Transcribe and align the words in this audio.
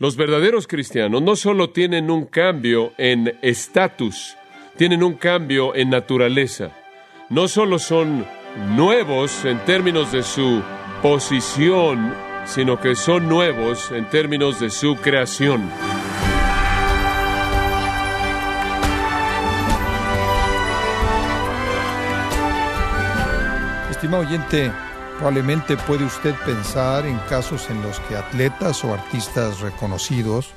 Los 0.00 0.14
verdaderos 0.16 0.68
cristianos 0.68 1.22
no 1.22 1.34
solo 1.34 1.70
tienen 1.70 2.08
un 2.08 2.26
cambio 2.26 2.92
en 2.98 3.36
estatus, 3.42 4.36
tienen 4.76 5.02
un 5.02 5.14
cambio 5.14 5.74
en 5.74 5.90
naturaleza. 5.90 6.70
No 7.30 7.48
solo 7.48 7.80
son 7.80 8.24
nuevos 8.76 9.44
en 9.44 9.58
términos 9.64 10.12
de 10.12 10.22
su 10.22 10.62
posición, 11.02 12.14
sino 12.44 12.80
que 12.80 12.94
son 12.94 13.28
nuevos 13.28 13.90
en 13.90 14.08
términos 14.08 14.60
de 14.60 14.70
su 14.70 14.94
creación. 14.94 15.68
Estimado 23.90 24.22
oyente, 24.22 24.70
probablemente 25.18 25.76
puede 25.76 26.04
usted 26.04 26.32
pensar 26.46 27.04
en 27.04 27.18
casos 27.28 27.70
en 27.70 27.82
los 27.82 27.98
que 28.00 28.14
atletas 28.14 28.84
o 28.84 28.94
artistas 28.94 29.58
reconocidos 29.58 30.54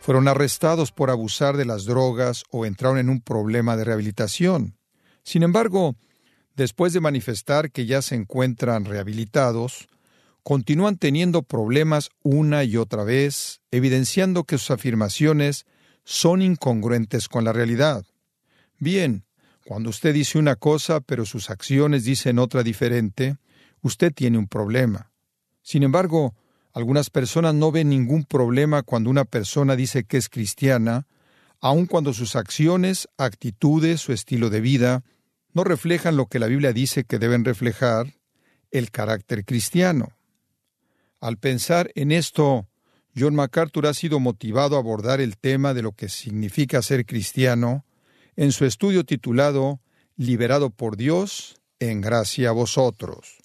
fueron 0.00 0.28
arrestados 0.28 0.92
por 0.92 1.10
abusar 1.10 1.56
de 1.56 1.64
las 1.64 1.84
drogas 1.84 2.44
o 2.50 2.64
entraron 2.64 2.98
en 2.98 3.08
un 3.08 3.20
problema 3.20 3.76
de 3.76 3.82
rehabilitación. 3.82 4.78
Sin 5.24 5.42
embargo, 5.42 5.96
después 6.54 6.92
de 6.92 7.00
manifestar 7.00 7.72
que 7.72 7.86
ya 7.86 8.02
se 8.02 8.14
encuentran 8.14 8.84
rehabilitados, 8.84 9.88
continúan 10.44 10.96
teniendo 10.96 11.42
problemas 11.42 12.10
una 12.22 12.62
y 12.62 12.76
otra 12.76 13.02
vez, 13.02 13.62
evidenciando 13.72 14.44
que 14.44 14.58
sus 14.58 14.70
afirmaciones 14.70 15.66
son 16.04 16.40
incongruentes 16.40 17.28
con 17.28 17.42
la 17.42 17.52
realidad. 17.52 18.04
Bien, 18.78 19.24
cuando 19.66 19.90
usted 19.90 20.14
dice 20.14 20.38
una 20.38 20.54
cosa 20.54 21.00
pero 21.00 21.26
sus 21.26 21.50
acciones 21.50 22.04
dicen 22.04 22.38
otra 22.38 22.62
diferente, 22.62 23.38
usted 23.84 24.12
tiene 24.12 24.38
un 24.38 24.48
problema. 24.48 25.12
Sin 25.62 25.82
embargo, 25.82 26.34
algunas 26.72 27.10
personas 27.10 27.54
no 27.54 27.70
ven 27.70 27.90
ningún 27.90 28.24
problema 28.24 28.82
cuando 28.82 29.10
una 29.10 29.24
persona 29.24 29.76
dice 29.76 30.04
que 30.04 30.16
es 30.16 30.28
cristiana, 30.28 31.06
aun 31.60 31.86
cuando 31.86 32.12
sus 32.12 32.34
acciones, 32.34 33.08
actitudes 33.18 34.08
o 34.08 34.12
estilo 34.12 34.50
de 34.50 34.60
vida 34.60 35.04
no 35.52 35.64
reflejan 35.64 36.16
lo 36.16 36.26
que 36.26 36.38
la 36.38 36.48
Biblia 36.48 36.72
dice 36.72 37.04
que 37.04 37.18
deben 37.18 37.44
reflejar, 37.44 38.14
el 38.70 38.90
carácter 38.90 39.44
cristiano. 39.44 40.16
Al 41.20 41.36
pensar 41.38 41.92
en 41.94 42.10
esto, 42.10 42.66
John 43.16 43.34
MacArthur 43.36 43.86
ha 43.86 43.94
sido 43.94 44.18
motivado 44.18 44.76
a 44.76 44.80
abordar 44.80 45.20
el 45.20 45.36
tema 45.36 45.74
de 45.74 45.82
lo 45.82 45.92
que 45.92 46.08
significa 46.08 46.82
ser 46.82 47.06
cristiano 47.06 47.84
en 48.34 48.50
su 48.50 48.64
estudio 48.64 49.04
titulado 49.04 49.80
Liberado 50.16 50.70
por 50.70 50.96
Dios 50.96 51.60
en 51.78 52.00
gracia 52.00 52.48
a 52.48 52.52
vosotros. 52.52 53.43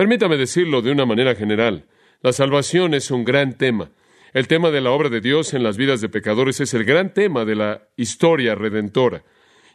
Permítame 0.00 0.38
decirlo 0.38 0.80
de 0.80 0.90
una 0.90 1.04
manera 1.04 1.34
general. 1.34 1.84
La 2.22 2.32
salvación 2.32 2.94
es 2.94 3.10
un 3.10 3.22
gran 3.22 3.58
tema. 3.58 3.90
El 4.32 4.48
tema 4.48 4.70
de 4.70 4.80
la 4.80 4.92
obra 4.92 5.10
de 5.10 5.20
Dios 5.20 5.52
en 5.52 5.62
las 5.62 5.76
vidas 5.76 6.00
de 6.00 6.08
pecadores 6.08 6.58
es 6.60 6.72
el 6.72 6.84
gran 6.84 7.12
tema 7.12 7.44
de 7.44 7.54
la 7.54 7.82
historia 7.98 8.54
redentora. 8.54 9.24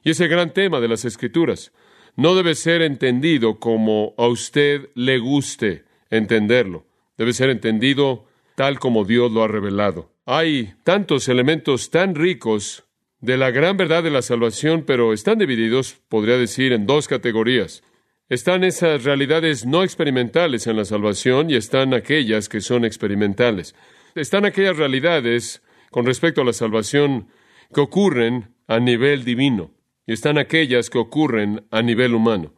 Y 0.04 0.10
es 0.10 0.20
el 0.20 0.28
gran 0.28 0.52
tema 0.52 0.80
de 0.80 0.88
las 0.88 1.06
Escrituras. 1.06 1.74
No 2.16 2.34
debe 2.34 2.56
ser 2.56 2.82
entendido 2.82 3.60
como 3.60 4.16
a 4.18 4.26
usted 4.26 4.90
le 4.96 5.20
guste 5.20 5.86
entenderlo. 6.10 6.88
Debe 7.20 7.32
ser 7.32 7.52
entendido 7.52 8.26
tal 8.56 8.80
como 8.80 9.06
Dios 9.06 9.32
lo 9.32 9.44
ha 9.44 9.48
revelado. 9.48 10.10
Hay 10.26 10.74
tantos 10.84 11.30
elementos 11.30 11.92
tan 11.92 12.16
ricos 12.16 12.84
de 13.22 13.38
la 13.38 13.52
gran 13.52 13.78
verdad 13.78 14.02
de 14.02 14.10
la 14.10 14.24
salvación, 14.24 14.86
pero 14.88 15.14
están 15.14 15.38
divididos, 15.38 15.98
podría 16.10 16.40
decir, 16.40 16.74
en 16.74 16.88
dos 16.88 17.08
categorías. 17.08 17.84
Están 18.28 18.64
esas 18.64 19.04
realidades 19.04 19.68
no 19.68 19.84
experimentales 19.84 20.66
en 20.66 20.78
la 20.78 20.86
salvación 20.86 21.52
y 21.52 21.56
están 21.56 21.94
aquellas 21.94 22.50
que 22.50 22.60
son 22.60 22.84
experimentales. 22.84 23.76
Están 24.16 24.46
aquellas 24.46 24.78
realidades 24.78 25.62
con 25.92 26.08
respecto 26.08 26.42
a 26.42 26.46
la 26.46 26.54
salvación 26.54 27.28
que 27.72 27.82
ocurren 27.82 28.56
a 28.68 28.80
nivel 28.80 29.26
divino 29.26 29.76
y 30.08 30.14
están 30.14 30.40
aquellas 30.40 30.90
que 30.90 30.98
ocurren 30.98 31.68
a 31.70 31.84
nivel 31.84 32.16
humano. 32.16 32.56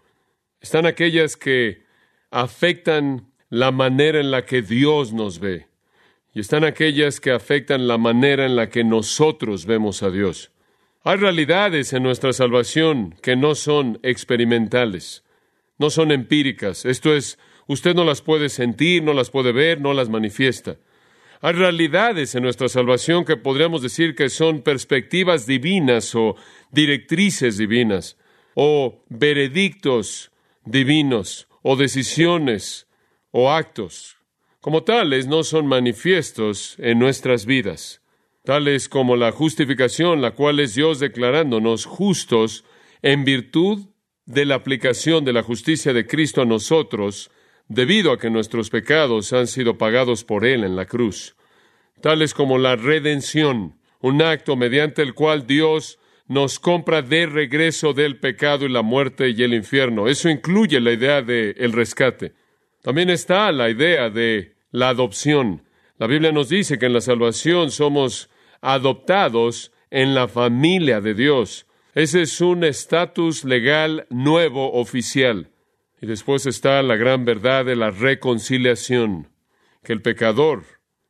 Están 0.61 0.85
aquellas 0.85 1.35
que 1.35 1.83
afectan 2.31 3.33
la 3.49 3.71
manera 3.71 4.21
en 4.21 4.31
la 4.31 4.45
que 4.45 4.61
Dios 4.61 5.11
nos 5.11 5.39
ve 5.39 5.67
y 6.33 6.39
están 6.39 6.63
aquellas 6.63 7.19
que 7.19 7.31
afectan 7.31 7.89
la 7.89 7.97
manera 7.97 8.45
en 8.45 8.55
la 8.55 8.69
que 8.69 8.85
nosotros 8.85 9.65
vemos 9.65 10.01
a 10.01 10.11
Dios. 10.11 10.51
Hay 11.03 11.17
realidades 11.17 11.91
en 11.91 12.03
nuestra 12.03 12.31
salvación 12.31 13.15
que 13.21 13.35
no 13.35 13.53
son 13.53 13.99
experimentales, 14.03 15.25
no 15.77 15.89
son 15.89 16.11
empíricas. 16.11 16.85
Esto 16.85 17.13
es, 17.13 17.37
usted 17.67 17.95
no 17.95 18.03
las 18.03 18.21
puede 18.21 18.49
sentir, 18.49 19.03
no 19.03 19.13
las 19.13 19.29
puede 19.29 19.51
ver, 19.51 19.81
no 19.81 19.93
las 19.93 20.09
manifiesta. 20.09 20.77
Hay 21.41 21.53
realidades 21.53 22.33
en 22.35 22.43
nuestra 22.43 22.67
salvación 22.67 23.23
que 23.23 23.37
podríamos 23.37 23.81
decir 23.81 24.15
que 24.15 24.29
son 24.29 24.61
perspectivas 24.61 25.45
divinas 25.45 26.15
o 26.15 26.35
directrices 26.71 27.57
divinas, 27.57 28.17
o 28.55 29.03
veredictos 29.09 30.31
divinos, 30.65 31.47
o 31.61 31.75
decisiones, 31.75 32.87
o 33.31 33.51
actos. 33.51 34.17
Como 34.61 34.83
tales, 34.83 35.27
no 35.27 35.43
son 35.43 35.67
manifiestos 35.67 36.75
en 36.79 36.97
nuestras 36.97 37.45
vidas 37.45 38.01
tales 38.47 38.87
como 38.87 39.17
la 39.17 39.33
justificación, 39.33 40.21
la 40.21 40.31
cual 40.31 40.61
es 40.61 40.73
Dios 40.73 41.01
declarándonos 41.01 41.83
justos 41.83 42.63
en 43.01 43.25
virtud 43.25 43.87
de 44.27 44.45
la 44.45 44.55
aplicación 44.55 45.25
de 45.25 45.33
la 45.33 45.41
justicia 45.41 45.93
de 45.93 46.05
Cristo 46.05 46.41
a 46.41 46.45
nosotros, 46.45 47.31
debido 47.67 48.11
a 48.11 48.19
que 48.19 48.29
nuestros 48.29 48.69
pecados 48.69 49.33
han 49.33 49.47
sido 49.47 49.77
pagados 49.77 50.23
por 50.23 50.45
Él 50.45 50.63
en 50.63 50.75
la 50.75 50.85
cruz, 50.85 51.35
tales 52.01 52.33
como 52.33 52.57
la 52.57 52.75
redención, 52.75 53.79
un 54.01 54.21
acto 54.21 54.55
mediante 54.55 55.01
el 55.01 55.13
cual 55.13 55.47
Dios 55.47 55.97
nos 56.27 56.59
compra 56.59 57.01
de 57.01 57.25
regreso 57.25 57.93
del 57.93 58.19
pecado 58.19 58.65
y 58.65 58.69
la 58.69 58.81
muerte 58.81 59.29
y 59.29 59.43
el 59.43 59.53
infierno. 59.53 60.07
Eso 60.09 60.29
incluye 60.29 60.79
la 60.81 60.91
idea 60.91 61.21
de 61.21 61.55
el 61.57 61.71
rescate. 61.71 62.33
También 62.81 63.09
está 63.09 63.51
la 63.53 63.69
idea 63.69 64.09
de 64.09 64.55
la 64.71 64.89
adopción. 64.89 65.63
La 65.97 66.07
Biblia 66.07 66.33
nos 66.33 66.49
dice 66.49 66.77
que 66.77 66.85
en 66.85 66.93
la 66.93 67.01
salvación 67.01 67.71
somos 67.71 68.29
adoptados 68.59 69.71
en 69.89 70.13
la 70.13 70.27
familia 70.27 70.99
de 70.99 71.13
Dios. 71.13 71.66
Ese 71.97 72.21
es 72.21 72.41
un 72.41 72.63
estatus 72.63 73.43
legal 73.43 74.05
nuevo 74.11 74.73
oficial. 74.73 75.49
Y 75.99 76.05
después 76.05 76.45
está 76.45 76.83
la 76.83 76.95
gran 76.95 77.25
verdad 77.25 77.65
de 77.65 77.75
la 77.75 77.89
reconciliación, 77.89 79.29
que 79.83 79.93
el 79.93 80.03
pecador 80.03 80.63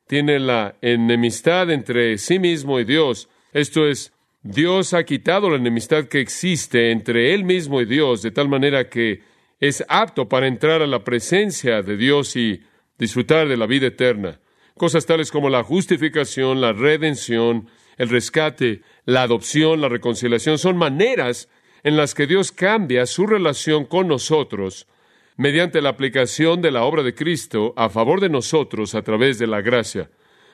tiene 0.07 0.39
la 0.39 0.77
enemistad 0.79 1.71
entre 1.71 2.17
sí 2.17 2.39
mismo 2.39 2.79
y 2.79 2.85
Dios. 2.85 3.27
Esto 3.51 3.85
es, 3.85 4.13
Dios 4.43 4.93
ha 4.93 5.03
quitado 5.03 5.49
la 5.49 5.57
enemistad 5.57 6.05
que 6.05 6.21
existe 6.21 6.91
entre 6.91 7.33
él 7.33 7.43
mismo 7.43 7.81
y 7.81 7.85
Dios, 7.85 8.21
de 8.21 8.31
tal 8.31 8.47
manera 8.47 8.87
que 8.87 9.23
es 9.59 9.83
apto 9.89 10.29
para 10.29 10.47
entrar 10.47 10.81
a 10.81 10.87
la 10.87 11.03
presencia 11.03 11.81
de 11.81 11.97
Dios 11.97 12.37
y 12.37 12.61
disfrutar 12.97 13.49
de 13.49 13.57
la 13.57 13.65
vida 13.65 13.87
eterna. 13.87 14.39
Cosas 14.77 15.05
tales 15.05 15.31
como 15.31 15.49
la 15.49 15.63
justificación, 15.63 16.61
la 16.61 16.71
redención, 16.71 17.67
el 17.97 18.09
rescate, 18.09 18.81
la 19.05 19.23
adopción, 19.23 19.81
la 19.81 19.89
reconciliación, 19.89 20.57
son 20.57 20.77
maneras 20.77 21.49
en 21.83 21.97
las 21.97 22.13
que 22.13 22.27
Dios 22.27 22.51
cambia 22.51 23.05
su 23.05 23.27
relación 23.27 23.85
con 23.85 24.07
nosotros 24.07 24.87
mediante 25.35 25.81
la 25.81 25.89
aplicación 25.89 26.61
de 26.61 26.71
la 26.71 26.83
obra 26.83 27.03
de 27.03 27.13
Cristo 27.13 27.73
a 27.75 27.89
favor 27.89 28.21
de 28.21 28.29
nosotros 28.29 28.95
a 28.95 29.01
través 29.01 29.37
de 29.37 29.47
la 29.47 29.61
gracia. 29.61 30.09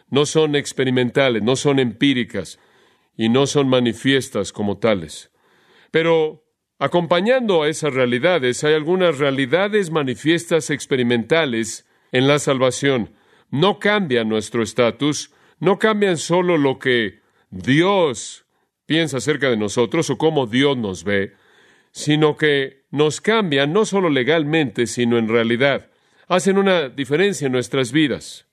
No 0.09 0.25
son 0.25 0.55
experimentales, 0.55 1.41
no 1.41 1.55
son 1.55 1.79
empíricas 1.79 2.59
y 3.15 3.29
no 3.29 3.47
son 3.47 3.69
manifiestas 3.69 4.51
como 4.51 4.77
tales. 4.77 5.31
Pero 5.91 6.43
acompañando 6.79 7.63
a 7.63 7.69
esas 7.69 7.93
realidades 7.93 8.63
hay 8.63 8.73
algunas 8.73 9.19
realidades 9.19 9.91
manifiestas 9.91 10.69
experimentales 10.69 11.87
en 12.11 12.27
la 12.27 12.39
salvación 12.39 13.11
no 13.53 13.77
cambian 13.77 14.29
nuestro 14.29 14.63
estatus, 14.63 15.31
no 15.59 15.77
cambian 15.77 16.17
solo 16.17 16.57
lo 16.57 16.79
que 16.79 17.21
Dios 17.53 18.47
piensa 18.87 19.17
acerca 19.17 19.47
de 19.47 19.57
nosotros 19.57 20.09
o 20.09 20.17
cómo 20.17 20.47
Dios 20.47 20.75
nos 20.75 21.03
ve, 21.03 21.33
sino 21.91 22.35
que 22.35 22.85
nos 22.89 23.21
cambian 23.21 23.71
no 23.71 23.85
solo 23.85 24.09
legalmente, 24.09 24.87
sino 24.87 25.19
en 25.19 25.27
realidad. 25.27 25.91
Hacen 26.27 26.57
una 26.57 26.89
diferencia 26.89 27.45
en 27.45 27.51
nuestras 27.51 27.91
vidas. 27.91 28.47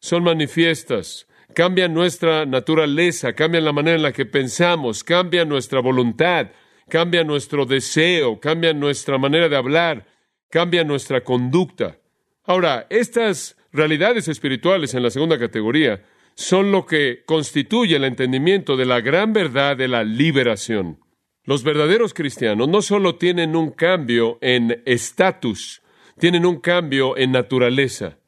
Son 0.00 0.22
manifiestas, 0.22 1.26
cambian 1.54 1.94
nuestra 1.94 2.44
naturaleza, 2.44 3.32
cambian 3.32 3.64
la 3.64 3.72
manera 3.72 3.96
en 3.96 4.02
la 4.02 4.12
que 4.12 4.26
pensamos, 4.26 5.02
cambian 5.02 5.48
nuestra 5.48 5.80
voluntad, 5.80 6.48
cambian 6.90 7.26
nuestro 7.26 7.64
deseo, 7.64 8.38
cambian 8.38 8.78
nuestra 8.78 9.16
manera 9.16 9.48
de 9.48 9.56
hablar, 9.56 10.06
cambian 10.50 10.86
nuestra 10.86 11.24
conducta. 11.24 11.96
Ahora, 12.44 12.86
estas 12.90 13.56
realidades 13.72 14.28
espirituales 14.28 14.92
en 14.92 15.02
la 15.02 15.10
segunda 15.10 15.38
categoría 15.38 16.02
son 16.34 16.72
lo 16.72 16.86
que 16.86 17.22
constituye 17.26 17.96
el 17.96 18.04
entendimiento 18.04 18.76
de 18.76 18.86
la 18.86 19.00
gran 19.00 19.32
verdad 19.32 19.76
de 19.76 19.88
la 19.88 20.04
liberación. 20.04 20.98
Los 21.44 21.64
verdaderos 21.64 22.14
cristianos 22.14 22.68
no 22.68 22.82
solo 22.82 23.16
tienen 23.16 23.56
un 23.56 23.70
cambio 23.70 24.38
en 24.40 24.82
estatus, 24.86 25.82
tienen 26.18 26.46
un 26.46 26.60
cambio 26.60 27.16
en 27.16 27.32
naturaleza. 27.32 28.18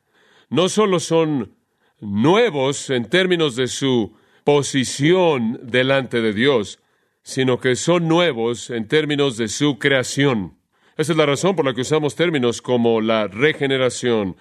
No 0.50 0.68
solo 0.68 1.00
son 1.00 1.54
nuevos 2.00 2.90
en 2.90 3.08
términos 3.08 3.56
de 3.56 3.68
su 3.68 4.16
posición 4.42 5.60
delante 5.62 6.20
de 6.20 6.32
Dios, 6.32 6.80
sino 7.22 7.58
que 7.58 7.76
son 7.76 8.08
nuevos 8.08 8.70
en 8.70 8.86
términos 8.86 9.36
de 9.36 9.48
su 9.48 9.78
creación. 9.78 10.58
Esa 10.96 11.12
es 11.12 11.18
la 11.18 11.26
razón 11.26 11.56
por 11.56 11.64
la 11.64 11.74
que 11.74 11.80
usamos 11.80 12.14
términos 12.14 12.60
como 12.60 13.00
la 13.00 13.26
regeneración, 13.26 14.36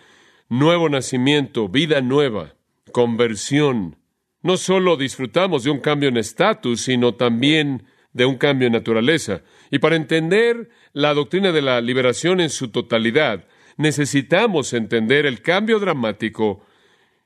nuevo 0.49 0.89
nacimiento, 0.89 1.69
vida 1.69 2.01
nueva, 2.01 2.55
conversión. 2.93 3.97
No 4.41 4.55
solo 4.55 4.95
disfrutamos 4.95 5.65
de 5.65 5.71
un 5.71 5.79
cambio 5.79 6.07
en 6.07 6.15
estatus, 6.15 6.81
sino 6.81 7.15
también 7.15 7.83
de 8.13 8.25
un 8.25 8.37
cambio 8.37 8.67
en 8.67 8.73
naturaleza. 8.73 9.41
Y 9.69 9.79
para 9.79 9.97
entender 9.97 10.69
la 10.93 11.13
doctrina 11.13 11.51
de 11.51 11.61
la 11.61 11.81
liberación 11.81 12.39
en 12.39 12.49
su 12.49 12.69
totalidad, 12.69 13.45
necesitamos 13.75 14.71
entender 14.71 15.25
el 15.25 15.41
cambio 15.41 15.79
dramático 15.79 16.65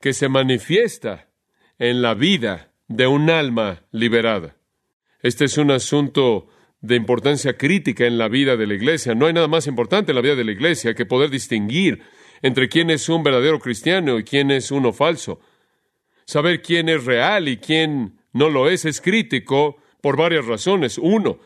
que 0.00 0.12
se 0.12 0.28
manifiesta 0.28 1.28
en 1.78 2.02
la 2.02 2.14
vida 2.14 2.72
de 2.88 3.06
un 3.06 3.30
alma 3.30 3.84
liberada. 3.92 4.56
Este 5.22 5.44
es 5.44 5.58
un 5.58 5.70
asunto 5.70 6.48
de 6.80 6.96
importancia 6.96 7.56
crítica 7.56 8.06
en 8.06 8.18
la 8.18 8.28
vida 8.28 8.56
de 8.56 8.66
la 8.66 8.74
iglesia. 8.74 9.14
No 9.14 9.26
hay 9.26 9.32
nada 9.32 9.48
más 9.48 9.66
importante 9.66 10.12
en 10.12 10.16
la 10.16 10.22
vida 10.22 10.36
de 10.36 10.44
la 10.44 10.52
iglesia 10.52 10.94
que 10.94 11.06
poder 11.06 11.30
distinguir 11.30 12.02
entre 12.40 12.68
quién 12.68 12.90
es 12.90 13.08
un 13.08 13.22
verdadero 13.22 13.58
cristiano 13.58 14.18
y 14.18 14.24
quién 14.24 14.50
es 14.50 14.70
uno 14.70 14.92
falso. 14.92 15.40
Saber 16.28 16.60
quién 16.60 16.90
es 16.90 17.06
real 17.06 17.48
y 17.48 17.56
quién 17.56 18.18
no 18.34 18.50
lo 18.50 18.68
es 18.68 18.84
es 18.84 19.00
crítico 19.00 19.78
por 20.02 20.18
varias 20.18 20.44
razones. 20.44 20.98
Uno, 20.98 21.38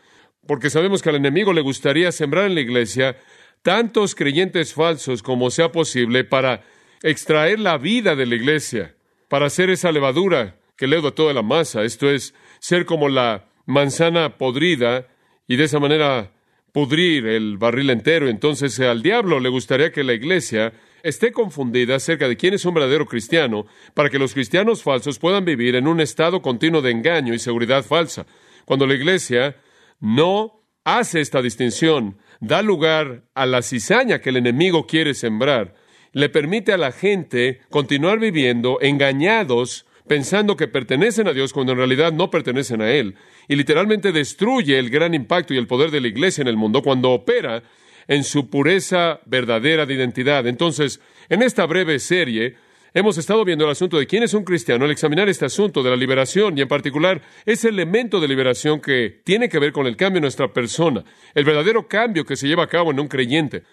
porque 0.45 0.69
sabemos 0.69 1.01
que 1.01 1.07
al 1.07 1.15
enemigo 1.15 1.53
le 1.53 1.61
gustaría 1.61 2.11
sembrar 2.11 2.47
en 2.47 2.55
la 2.55 2.59
iglesia 2.59 3.15
tantos 3.61 4.13
creyentes 4.13 4.73
falsos 4.73 5.23
como 5.23 5.51
sea 5.51 5.71
posible 5.71 6.25
para 6.25 6.65
extraer 7.01 7.61
la 7.61 7.77
vida 7.77 8.17
de 8.17 8.25
la 8.25 8.35
iglesia, 8.35 8.93
para 9.29 9.45
hacer 9.45 9.69
esa 9.69 9.89
levadura 9.93 10.57
que 10.75 10.87
leuda 10.87 11.11
toda 11.11 11.33
la 11.33 11.43
masa, 11.43 11.83
esto 11.83 12.09
es, 12.09 12.33
ser 12.59 12.85
como 12.85 13.07
la 13.07 13.45
manzana 13.65 14.37
podrida 14.37 15.07
y 15.47 15.55
de 15.55 15.63
esa 15.63 15.79
manera 15.79 16.33
pudrir 16.73 17.25
el 17.25 17.57
barril 17.57 17.89
entero. 17.89 18.27
Entonces 18.27 18.77
al 18.81 19.01
diablo 19.01 19.39
le 19.39 19.47
gustaría 19.47 19.93
que 19.93 20.03
la 20.03 20.11
iglesia 20.11 20.73
esté 21.03 21.33
confundida 21.33 21.97
acerca 21.97 22.29
de 22.29 22.37
quién 22.37 22.53
es 22.53 22.63
un 22.65 22.73
verdadero 22.73 23.05
cristiano, 23.05 23.65
para 23.93 24.09
que 24.09 24.17
los 24.17 24.33
cristianos 24.33 24.81
falsos 24.81 25.19
puedan 25.19 25.43
vivir 25.43 25.75
en 25.75 25.87
un 25.87 25.99
estado 25.99 26.41
continuo 26.41 26.81
de 26.81 26.91
engaño 26.91 27.33
y 27.33 27.39
seguridad 27.39 27.83
falsa. 27.83 28.25
Cuando 28.65 28.87
la 28.87 28.95
iglesia 28.95 29.57
no 29.99 30.61
hace 30.85 31.19
esta 31.19 31.41
distinción, 31.41 32.17
da 32.39 32.61
lugar 32.61 33.25
a 33.35 33.45
la 33.45 33.61
cizaña 33.61 34.19
que 34.19 34.29
el 34.29 34.37
enemigo 34.37 34.87
quiere 34.87 35.13
sembrar, 35.13 35.75
le 36.13 36.29
permite 36.29 36.71
a 36.71 36.77
la 36.77 36.93
gente 36.93 37.59
continuar 37.69 38.19
viviendo 38.19 38.77
engañados, 38.81 39.85
pensando 40.07 40.55
que 40.55 40.67
pertenecen 40.67 41.27
a 41.27 41.33
Dios 41.33 41.51
cuando 41.51 41.73
en 41.73 41.79
realidad 41.79 42.13
no 42.13 42.29
pertenecen 42.29 42.81
a 42.81 42.91
Él, 42.91 43.15
y 43.49 43.57
literalmente 43.57 44.13
destruye 44.13 44.79
el 44.79 44.89
gran 44.89 45.13
impacto 45.13 45.53
y 45.53 45.57
el 45.57 45.67
poder 45.67 45.91
de 45.91 45.99
la 45.99 46.07
iglesia 46.07 46.43
en 46.43 46.47
el 46.47 46.55
mundo 46.55 46.81
cuando 46.81 47.11
opera 47.11 47.63
en 48.07 48.23
su 48.23 48.49
pureza 48.49 49.19
verdadera 49.25 49.85
de 49.85 49.93
identidad. 49.93 50.47
Entonces, 50.47 50.99
en 51.29 51.41
esta 51.41 51.65
breve 51.65 51.99
serie, 51.99 52.55
Hemos 52.95 53.17
estado 53.17 53.43
viendo 53.43 53.65
el 53.65 53.71
asunto 53.71 53.97
de 53.97 54.05
quién 54.05 54.21
es 54.21 54.35
un 54.35 54.43
cristiano 54.43 54.85
al 54.85 54.91
examinar 54.91 55.27
este 55.27 55.45
asunto 55.45 55.81
de 55.81 55.89
la 55.89 55.95
liberación 55.95 56.55
y 56.55 56.61
en 56.61 56.67
particular 56.67 57.23
ese 57.43 57.69
elemento 57.69 58.19
de 58.19 58.27
liberación 58.27 58.79
que 58.79 59.21
tiene 59.23 59.49
que 59.49 59.57
ver 59.57 59.71
con 59.71 59.87
el 59.87 59.97
cambio 59.97 60.19
en 60.19 60.23
nuestra 60.23 60.53
persona, 60.53 61.03
el 61.33 61.43
verdadero 61.43 61.87
cambio 61.87 62.23
que 62.23 62.35
se 62.35 62.47
lleva 62.47 62.65
a 62.65 62.67
cabo 62.67 62.91
en 62.91 62.99
un 62.99 63.07
creyente. 63.07 63.63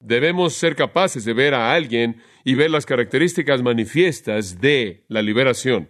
Debemos 0.00 0.54
ser 0.54 0.74
capaces 0.74 1.24
de 1.24 1.34
ver 1.34 1.54
a 1.54 1.72
alguien 1.72 2.20
y 2.42 2.56
ver 2.56 2.68
las 2.68 2.84
características 2.84 3.62
manifiestas 3.62 4.60
de 4.60 5.04
la 5.06 5.22
liberación. 5.22 5.88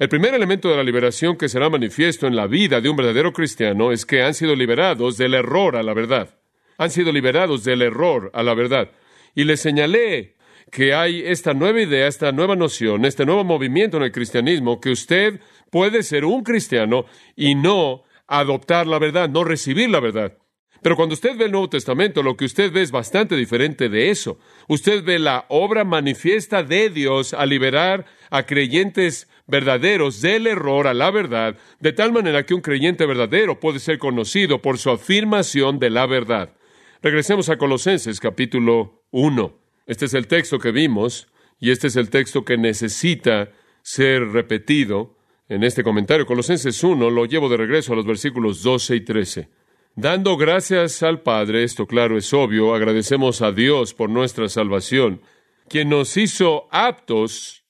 El 0.00 0.08
primer 0.08 0.34
elemento 0.34 0.68
de 0.68 0.76
la 0.76 0.82
liberación 0.82 1.36
que 1.36 1.48
será 1.48 1.70
manifiesto 1.70 2.26
en 2.26 2.34
la 2.34 2.48
vida 2.48 2.80
de 2.80 2.88
un 2.88 2.96
verdadero 2.96 3.32
cristiano 3.32 3.92
es 3.92 4.04
que 4.04 4.22
han 4.22 4.34
sido 4.34 4.56
liberados 4.56 5.18
del 5.18 5.34
error 5.34 5.76
a 5.76 5.84
la 5.84 5.94
verdad. 5.94 6.34
Han 6.78 6.90
sido 6.90 7.12
liberados 7.12 7.64
del 7.64 7.82
error 7.82 8.30
a 8.32 8.42
la 8.42 8.54
verdad. 8.54 8.90
Y 9.34 9.44
les 9.44 9.60
señalé 9.60 10.36
que 10.70 10.94
hay 10.94 11.22
esta 11.24 11.54
nueva 11.54 11.80
idea, 11.80 12.06
esta 12.06 12.32
nueva 12.32 12.56
noción, 12.56 13.04
este 13.04 13.26
nuevo 13.26 13.44
movimiento 13.44 13.96
en 13.96 14.04
el 14.04 14.12
cristianismo, 14.12 14.80
que 14.80 14.90
usted 14.90 15.40
puede 15.70 16.02
ser 16.02 16.24
un 16.24 16.42
cristiano 16.42 17.04
y 17.36 17.54
no 17.54 18.04
adoptar 18.26 18.86
la 18.86 18.98
verdad, 18.98 19.28
no 19.28 19.44
recibir 19.44 19.90
la 19.90 20.00
verdad. 20.00 20.36
Pero 20.82 20.94
cuando 20.94 21.14
usted 21.14 21.36
ve 21.36 21.46
el 21.46 21.52
Nuevo 21.52 21.68
Testamento, 21.68 22.22
lo 22.22 22.36
que 22.36 22.44
usted 22.44 22.70
ve 22.72 22.82
es 22.82 22.92
bastante 22.92 23.34
diferente 23.34 23.88
de 23.88 24.10
eso. 24.10 24.38
Usted 24.68 25.02
ve 25.02 25.18
la 25.18 25.44
obra 25.48 25.84
manifiesta 25.84 26.62
de 26.62 26.88
Dios 26.90 27.34
a 27.34 27.46
liberar 27.46 28.06
a 28.30 28.44
creyentes 28.44 29.28
verdaderos 29.46 30.20
del 30.20 30.46
error 30.46 30.86
a 30.86 30.94
la 30.94 31.10
verdad, 31.10 31.56
de 31.80 31.92
tal 31.92 32.12
manera 32.12 32.44
que 32.44 32.54
un 32.54 32.60
creyente 32.60 33.06
verdadero 33.06 33.58
puede 33.58 33.80
ser 33.80 33.98
conocido 33.98 34.62
por 34.62 34.78
su 34.78 34.90
afirmación 34.90 35.78
de 35.80 35.90
la 35.90 36.06
verdad. 36.06 36.54
Regresemos 37.00 37.48
a 37.48 37.58
Colosenses 37.58 38.18
capítulo 38.18 39.04
1. 39.12 39.56
Este 39.86 40.06
es 40.06 40.14
el 40.14 40.26
texto 40.26 40.58
que 40.58 40.72
vimos 40.72 41.28
y 41.60 41.70
este 41.70 41.86
es 41.86 41.94
el 41.94 42.10
texto 42.10 42.44
que 42.44 42.58
necesita 42.58 43.52
ser 43.82 44.26
repetido 44.30 45.14
en 45.48 45.62
este 45.62 45.84
comentario. 45.84 46.26
Colosenses 46.26 46.82
1 46.82 47.08
lo 47.08 47.24
llevo 47.26 47.48
de 47.48 47.56
regreso 47.56 47.92
a 47.92 47.96
los 47.96 48.04
versículos 48.04 48.64
12 48.64 48.96
y 48.96 49.00
13. 49.02 49.48
Dando 49.94 50.36
gracias 50.36 51.04
al 51.04 51.22
Padre, 51.22 51.62
esto 51.62 51.86
claro 51.86 52.18
es 52.18 52.34
obvio, 52.34 52.74
agradecemos 52.74 53.42
a 53.42 53.52
Dios 53.52 53.94
por 53.94 54.10
nuestra 54.10 54.48
salvación, 54.48 55.22
quien 55.68 55.90
nos 55.90 56.16
hizo 56.16 56.66
aptos 56.72 57.62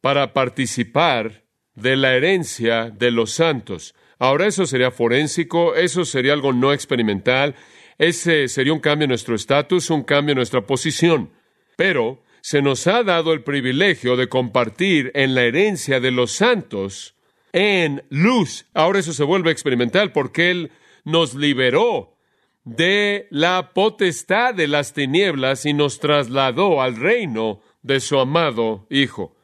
para 0.00 0.32
participar 0.32 1.42
de 1.74 1.96
la 1.96 2.14
herencia 2.14 2.90
de 2.90 3.10
los 3.10 3.32
santos. 3.32 3.96
Ahora 4.20 4.46
eso 4.46 4.64
sería 4.64 4.92
forénsico, 4.92 5.74
eso 5.74 6.04
sería 6.04 6.34
algo 6.34 6.52
no 6.52 6.72
experimental, 6.72 7.56
ese 7.98 8.48
sería 8.48 8.72
un 8.72 8.80
cambio 8.80 9.04
en 9.04 9.10
nuestro 9.10 9.34
estatus, 9.34 9.90
un 9.90 10.02
cambio 10.02 10.32
en 10.32 10.36
nuestra 10.36 10.62
posición. 10.62 11.30
Pero 11.76 12.22
se 12.40 12.62
nos 12.62 12.86
ha 12.86 13.02
dado 13.02 13.32
el 13.32 13.42
privilegio 13.42 14.16
de 14.16 14.28
compartir 14.28 15.10
en 15.14 15.34
la 15.34 15.42
herencia 15.42 16.00
de 16.00 16.10
los 16.10 16.32
santos 16.32 17.14
en 17.52 18.04
luz. 18.10 18.66
Ahora 18.74 18.98
eso 18.98 19.12
se 19.12 19.24
vuelve 19.24 19.50
experimental 19.50 20.12
porque 20.12 20.50
Él 20.50 20.70
nos 21.04 21.34
liberó 21.34 22.16
de 22.64 23.28
la 23.30 23.70
potestad 23.72 24.54
de 24.54 24.68
las 24.68 24.92
tinieblas 24.92 25.66
y 25.66 25.72
nos 25.72 26.00
trasladó 26.00 26.82
al 26.82 26.96
reino 26.96 27.60
de 27.82 28.00
su 28.00 28.18
amado 28.18 28.86
Hijo. 28.90 29.34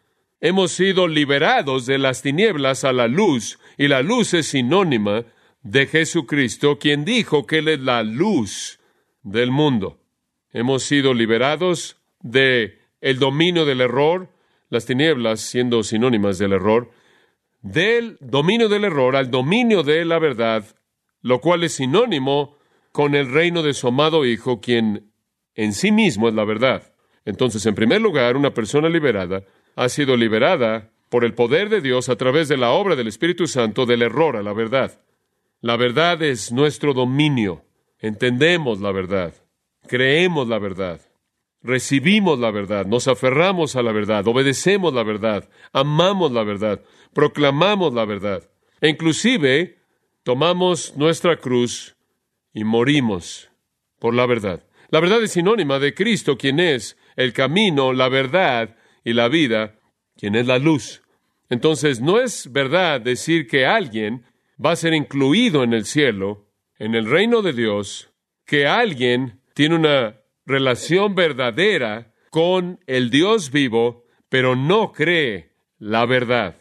Hemos 0.41 0.73
sido 0.73 1.07
liberados 1.07 1.87
de 1.87 1.99
las 1.99 2.21
tinieblas 2.21 2.83
a 2.83 2.93
la 2.93 3.07
luz 3.07 3.61
y 3.79 3.87
la 3.87 4.03
luz 4.03 4.35
es 4.35 4.49
sinónima 4.49 5.25
de 5.63 5.87
Jesucristo, 5.87 6.79
quien 6.79 7.05
dijo 7.05 7.47
que 7.47 7.59
Él 7.59 7.69
es 7.69 7.81
la 7.81 8.03
luz 8.03 8.81
del 9.23 9.51
mundo. 9.51 10.01
Hemos 10.53 10.83
sido 10.83 11.15
liberados 11.15 11.97
de 12.21 12.79
el 13.01 13.19
dominio 13.19 13.65
del 13.65 13.81
error, 13.81 14.29
las 14.71 14.87
tinieblas 14.87 15.41
siendo 15.41 15.83
sinónimas 15.83 16.39
del 16.39 16.53
error, 16.53 16.91
del 17.63 18.17
dominio 18.21 18.69
del 18.69 18.85
error 18.85 19.17
al 19.17 19.31
dominio 19.31 19.83
de 19.83 20.05
la 20.05 20.19
verdad, 20.19 20.65
lo 21.21 21.41
cual 21.41 21.65
es 21.65 21.75
sinónimo 21.75 22.57
con 22.91 23.15
el 23.15 23.33
reino 23.33 23.63
de 23.63 23.75
su 23.75 23.89
amado 23.89 24.27
Hijo, 24.27 24.61
quien 24.61 25.13
en 25.55 25.73
sí 25.73 25.93
mismo 25.93 26.29
es 26.29 26.35
la 26.35 26.45
verdad. 26.45 26.93
Entonces, 27.25 27.65
en 27.67 27.75
primer 27.75 28.01
lugar, 28.01 28.37
una 28.37 28.53
persona 28.53 28.89
liberada 28.89 29.45
ha 29.77 29.89
sido 29.89 30.17
liberada 30.17 30.91
por 31.09 31.25
el 31.25 31.35
poder 31.35 31.69
de 31.69 31.81
Dios 31.81 32.09
a 32.09 32.17
través 32.17 32.49
de 32.49 32.57
la 32.57 32.73
obra 32.73 32.97
del 32.97 33.07
Espíritu 33.07 33.47
Santo 33.47 33.87
del 33.87 34.03
error 34.03 34.37
a 34.37 34.43
la 34.43 34.53
verdad. 34.53 34.99
La 35.63 35.79
verdad 35.79 36.23
es 36.23 36.53
nuestro 36.53 36.93
dominio. 36.93 37.65
Entendemos 37.99 38.81
la 38.81 38.93
verdad. 38.93 39.33
Creemos 39.89 40.47
la 40.47 40.59
verdad 40.59 41.01
recibimos 41.63 42.39
la 42.39 42.51
verdad, 42.51 42.87
nos 42.87 43.09
aferramos 43.09 43.77
a 43.77 43.83
la 43.83 43.93
verdad, 43.93 44.27
obedecemos 44.27 44.93
la 44.93 45.03
verdad, 45.03 45.49
amamos 45.73 46.33
la 46.33 46.43
verdad, 46.43 46.83
proclamamos 47.13 47.95
la 47.95 48.05
verdad. 48.05 48.51
E 48.81 48.89
inclusive 48.89 49.79
tomamos 50.25 50.97
nuestra 50.97 51.37
cruz 51.37 51.97
y 52.53 52.65
morimos 52.65 53.51
por 53.99 54.15
la 54.15 54.27
verdad. 54.27 54.65
La 54.91 55.01
verdad 55.01 55.23
es 55.23 55.33
sinónima 55.33 55.79
de 55.79 55.95
Cristo, 55.95 56.37
quien 56.37 56.61
es 56.61 56.99
el 57.17 57.33
camino, 57.33 57.93
la 57.93 58.09
verdad 58.09 58.77
y 59.05 59.13
la 59.13 59.29
vida, 59.29 59.79
quien 60.17 60.35
es 60.35 60.47
la 60.47 60.59
luz. 60.59 61.03
Entonces, 61.49 62.01
no 62.01 62.19
es 62.19 62.51
verdad 62.51 63.01
decir 63.01 63.47
que 63.47 63.67
alguien 63.67 64.25
va 64.65 64.73
a 64.73 64.77
ser 64.77 64.95
incluido 64.95 65.65
en 65.65 65.73
el 65.73 65.85
cielo, 65.85 66.47
en 66.79 66.95
el 66.95 67.07
reino 67.07 67.43
de 67.43 67.53
Dios, 67.53 68.13
que 68.47 68.67
alguien 68.67 69.41
tiene 69.55 69.77
una 69.77 70.21
relación 70.45 71.15
verdadera 71.15 72.15
con 72.31 72.81
el 72.87 73.11
Dios 73.11 73.51
vivo, 73.51 74.05
pero 74.29 74.57
no 74.57 74.93
cree 74.93 75.53
la 75.79 76.07
verdad. 76.07 76.57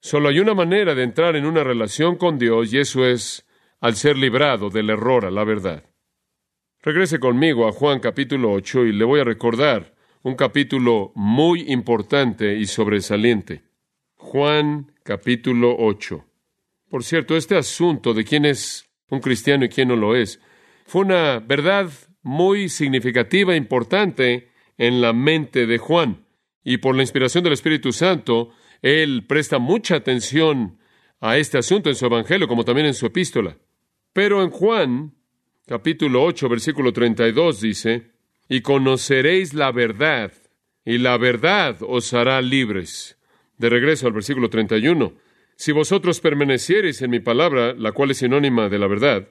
Solo 0.00 0.28
hay 0.28 0.38
una 0.38 0.54
manera 0.54 0.94
de 0.94 1.02
entrar 1.02 1.34
en 1.34 1.46
una 1.46 1.64
relación 1.64 2.16
con 2.16 2.38
Dios 2.38 2.72
y 2.72 2.78
eso 2.78 3.06
es 3.06 3.46
al 3.80 3.96
ser 3.96 4.16
librado 4.16 4.70
del 4.70 4.90
error 4.90 5.24
a 5.24 5.30
la 5.30 5.44
verdad. 5.44 5.84
Regrese 6.82 7.18
conmigo 7.18 7.66
a 7.66 7.72
Juan 7.72 8.00
capítulo 8.00 8.52
8 8.52 8.84
y 8.84 8.92
le 8.92 9.04
voy 9.04 9.20
a 9.20 9.24
recordar 9.24 9.94
un 10.22 10.34
capítulo 10.34 11.12
muy 11.14 11.70
importante 11.72 12.54
y 12.56 12.66
sobresaliente. 12.66 13.62
Juan 14.16 14.92
capítulo 15.02 15.74
8. 15.78 16.24
Por 16.94 17.02
cierto, 17.02 17.36
este 17.36 17.56
asunto 17.56 18.14
de 18.14 18.24
quién 18.24 18.44
es 18.44 18.88
un 19.10 19.18
cristiano 19.18 19.64
y 19.64 19.68
quién 19.68 19.88
no 19.88 19.96
lo 19.96 20.14
es, 20.14 20.40
fue 20.86 21.02
una 21.02 21.40
verdad 21.40 21.90
muy 22.22 22.68
significativa 22.68 23.52
e 23.52 23.56
importante 23.56 24.52
en 24.78 25.00
la 25.00 25.12
mente 25.12 25.66
de 25.66 25.78
Juan. 25.78 26.24
Y 26.62 26.76
por 26.76 26.94
la 26.94 27.02
inspiración 27.02 27.42
del 27.42 27.54
Espíritu 27.54 27.92
Santo, 27.92 28.50
él 28.80 29.24
presta 29.26 29.58
mucha 29.58 29.96
atención 29.96 30.78
a 31.20 31.36
este 31.36 31.58
asunto 31.58 31.88
en 31.88 31.96
su 31.96 32.06
Evangelio, 32.06 32.46
como 32.46 32.64
también 32.64 32.86
en 32.86 32.94
su 32.94 33.06
epístola. 33.06 33.56
Pero 34.12 34.44
en 34.44 34.50
Juan, 34.50 35.14
capítulo 35.66 36.22
8, 36.22 36.48
versículo 36.48 36.92
32 36.92 37.60
dice, 37.60 38.12
y 38.48 38.60
conoceréis 38.60 39.52
la 39.52 39.72
verdad, 39.72 40.32
y 40.84 40.98
la 40.98 41.18
verdad 41.18 41.76
os 41.80 42.14
hará 42.14 42.40
libres. 42.40 43.18
De 43.58 43.68
regreso 43.68 44.06
al 44.06 44.12
versículo 44.12 44.48
31. 44.48 45.23
Si 45.56 45.72
vosotros 45.72 46.20
permaneciereis 46.20 47.02
en 47.02 47.10
mi 47.10 47.20
palabra, 47.20 47.74
la 47.74 47.92
cual 47.92 48.10
es 48.10 48.18
sinónima 48.18 48.68
de 48.68 48.78
la 48.78 48.86
verdad, 48.86 49.28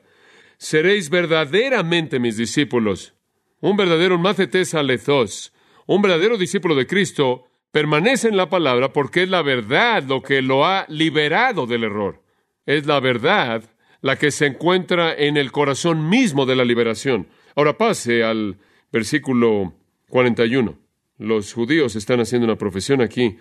seréis 0.58 1.10
verdaderamente 1.10 2.20
mis 2.20 2.38
discípulos. 2.38 3.14
Un 3.60 3.78
verdadero 3.78 4.18
macetes 4.18 4.74
alethos, 4.74 5.54
un 5.86 6.02
verdadero 6.02 6.38
discípulo 6.38 6.76
de 6.76 6.88
Cristo, 6.88 7.46
permanece 7.72 8.28
en 8.28 8.38
la 8.38 8.50
palabra 8.50 8.94
porque 8.94 9.24
es 9.24 9.30
la 9.30 9.42
verdad 9.42 10.04
lo 10.04 10.22
que 10.22 10.42
lo 10.42 10.66
ha 10.66 10.86
liberado 10.90 11.66
del 11.66 11.84
error. 11.84 12.22
Es 12.66 12.86
la 12.86 13.00
verdad 13.00 13.64
la 14.02 14.18
que 14.18 14.32
se 14.32 14.46
encuentra 14.46 15.14
en 15.14 15.38
el 15.38 15.52
corazón 15.52 16.10
mismo 16.10 16.46
de 16.46 16.56
la 16.56 16.66
liberación. 16.66 17.28
Ahora 17.56 17.78
pase 17.78 18.24
al 18.24 18.58
versículo 18.92 19.74
41. 20.10 20.78
Los 21.18 21.54
judíos 21.54 21.96
están 21.96 22.20
haciendo 22.20 22.46
una 22.46 22.58
profesión 22.58 23.02
aquí. 23.02 23.38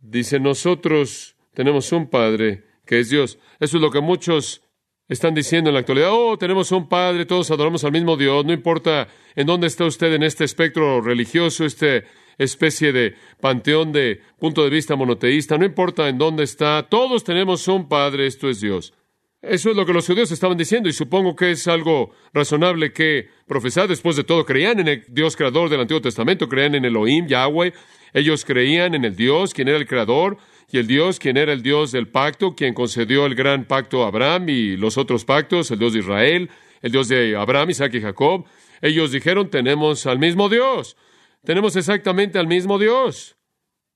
Dice, 0.00 0.40
nosotros 0.40 1.36
tenemos 1.54 1.90
un 1.92 2.08
Padre 2.08 2.64
que 2.86 3.00
es 3.00 3.10
Dios. 3.10 3.38
Eso 3.58 3.76
es 3.76 3.82
lo 3.82 3.90
que 3.90 4.00
muchos 4.00 4.62
están 5.08 5.34
diciendo 5.34 5.70
en 5.70 5.74
la 5.74 5.80
actualidad. 5.80 6.10
Oh, 6.12 6.38
tenemos 6.38 6.72
un 6.72 6.88
Padre, 6.88 7.26
todos 7.26 7.50
adoramos 7.50 7.84
al 7.84 7.92
mismo 7.92 8.16
Dios. 8.16 8.44
No 8.44 8.52
importa 8.52 9.08
en 9.34 9.46
dónde 9.46 9.66
está 9.66 9.84
usted 9.84 10.12
en 10.12 10.22
este 10.22 10.44
espectro 10.44 11.00
religioso, 11.00 11.64
esta 11.64 12.02
especie 12.38 12.92
de 12.92 13.14
panteón 13.40 13.92
de 13.92 14.20
punto 14.38 14.64
de 14.64 14.70
vista 14.70 14.96
monoteísta. 14.96 15.58
No 15.58 15.64
importa 15.64 16.08
en 16.08 16.16
dónde 16.16 16.44
está, 16.44 16.86
todos 16.88 17.24
tenemos 17.24 17.66
un 17.68 17.88
Padre, 17.88 18.26
esto 18.26 18.48
es 18.48 18.60
Dios. 18.60 18.94
Eso 19.42 19.70
es 19.70 19.76
lo 19.76 19.86
que 19.86 19.94
los 19.94 20.06
judíos 20.06 20.30
estaban 20.32 20.58
diciendo 20.58 20.88
y 20.88 20.92
supongo 20.92 21.34
que 21.34 21.52
es 21.52 21.66
algo 21.66 22.12
razonable 22.32 22.92
que 22.92 23.28
profesar. 23.46 23.88
Después 23.88 24.16
de 24.16 24.24
todo, 24.24 24.44
creían 24.44 24.80
en 24.80 24.88
el 24.88 25.04
Dios 25.08 25.34
creador 25.34 25.70
del 25.70 25.80
Antiguo 25.80 26.02
Testamento, 26.02 26.48
creían 26.48 26.74
en 26.74 26.84
Elohim, 26.84 27.26
Yahweh. 27.26 27.72
Ellos 28.12 28.44
creían 28.44 28.94
en 28.94 29.04
el 29.04 29.16
Dios, 29.16 29.54
quien 29.54 29.68
era 29.68 29.78
el 29.78 29.86
creador, 29.86 30.36
y 30.72 30.78
el 30.78 30.86
Dios, 30.86 31.18
quien 31.18 31.36
era 31.36 31.52
el 31.52 31.62
Dios 31.62 31.92
del 31.92 32.08
pacto, 32.08 32.54
quien 32.54 32.74
concedió 32.74 33.26
el 33.26 33.34
gran 33.34 33.64
pacto 33.64 34.04
a 34.04 34.08
Abraham 34.08 34.48
y 34.48 34.76
los 34.76 34.98
otros 34.98 35.24
pactos, 35.24 35.70
el 35.70 35.78
Dios 35.78 35.92
de 35.92 35.98
Israel, 36.00 36.50
el 36.82 36.92
Dios 36.92 37.08
de 37.08 37.36
Abraham, 37.36 37.70
Isaac 37.70 37.94
y 37.94 38.00
Jacob. 38.00 38.44
Ellos 38.80 39.12
dijeron, 39.12 39.50
tenemos 39.50 40.06
al 40.06 40.18
mismo 40.18 40.48
Dios, 40.48 40.96
tenemos 41.44 41.76
exactamente 41.76 42.38
al 42.38 42.46
mismo 42.46 42.78
Dios. 42.78 43.36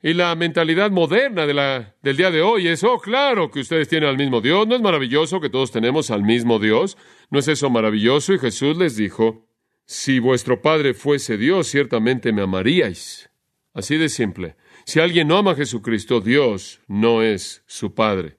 Y 0.02 0.12
la 0.12 0.34
mentalidad 0.34 0.90
moderna 0.90 1.46
del 1.46 2.16
día 2.16 2.30
de 2.30 2.42
hoy 2.42 2.68
es, 2.68 2.84
oh, 2.84 2.98
claro 2.98 3.50
que 3.50 3.60
ustedes 3.60 3.88
tienen 3.88 4.10
al 4.10 4.18
mismo 4.18 4.42
Dios. 4.42 4.66
¿No 4.66 4.74
es 4.74 4.82
maravilloso 4.82 5.40
que 5.40 5.48
todos 5.48 5.70
tenemos 5.70 6.10
al 6.10 6.22
mismo 6.22 6.58
Dios? 6.58 6.98
¿No 7.30 7.38
es 7.38 7.48
eso 7.48 7.70
maravilloso? 7.70 8.34
Y 8.34 8.38
Jesús 8.38 8.76
les 8.76 8.96
dijo, 8.96 9.46
si 9.86 10.18
vuestro 10.18 10.60
Padre 10.60 10.92
fuese 10.92 11.38
Dios, 11.38 11.68
ciertamente 11.68 12.32
me 12.32 12.42
amaríais. 12.42 13.30
Así 13.72 13.96
de 13.96 14.10
simple. 14.10 14.56
Si 14.84 15.00
alguien 15.00 15.28
no 15.28 15.38
ama 15.38 15.52
a 15.52 15.56
Jesucristo, 15.56 16.20
Dios 16.20 16.80
no 16.86 17.22
es 17.22 17.62
su 17.66 17.94
Padre. 17.94 18.36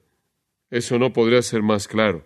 Eso 0.70 0.98
no 0.98 1.12
podría 1.12 1.42
ser 1.42 1.62
más 1.62 1.88
claro. 1.88 2.24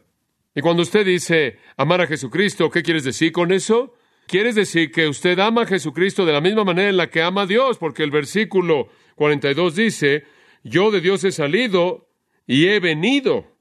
Y 0.54 0.60
cuando 0.60 0.82
usted 0.82 1.06
dice 1.06 1.58
amar 1.76 2.00
a 2.00 2.06
Jesucristo, 2.06 2.70
¿qué 2.70 2.82
quieres 2.82 3.04
decir 3.04 3.32
con 3.32 3.52
eso? 3.52 3.94
Quieres 4.26 4.54
decir 4.54 4.92
que 4.92 5.08
usted 5.08 5.38
ama 5.38 5.62
a 5.62 5.66
Jesucristo 5.66 6.24
de 6.24 6.32
la 6.32 6.40
misma 6.40 6.64
manera 6.64 6.90
en 6.90 6.96
la 6.96 7.10
que 7.10 7.22
ama 7.22 7.42
a 7.42 7.46
Dios, 7.46 7.78
porque 7.78 8.02
el 8.02 8.10
versículo 8.10 8.88
42 9.16 9.74
dice, 9.74 10.24
yo 10.62 10.90
de 10.90 11.00
Dios 11.00 11.24
he 11.24 11.32
salido 11.32 12.08
y 12.46 12.66
he 12.66 12.80
venido. 12.80 13.56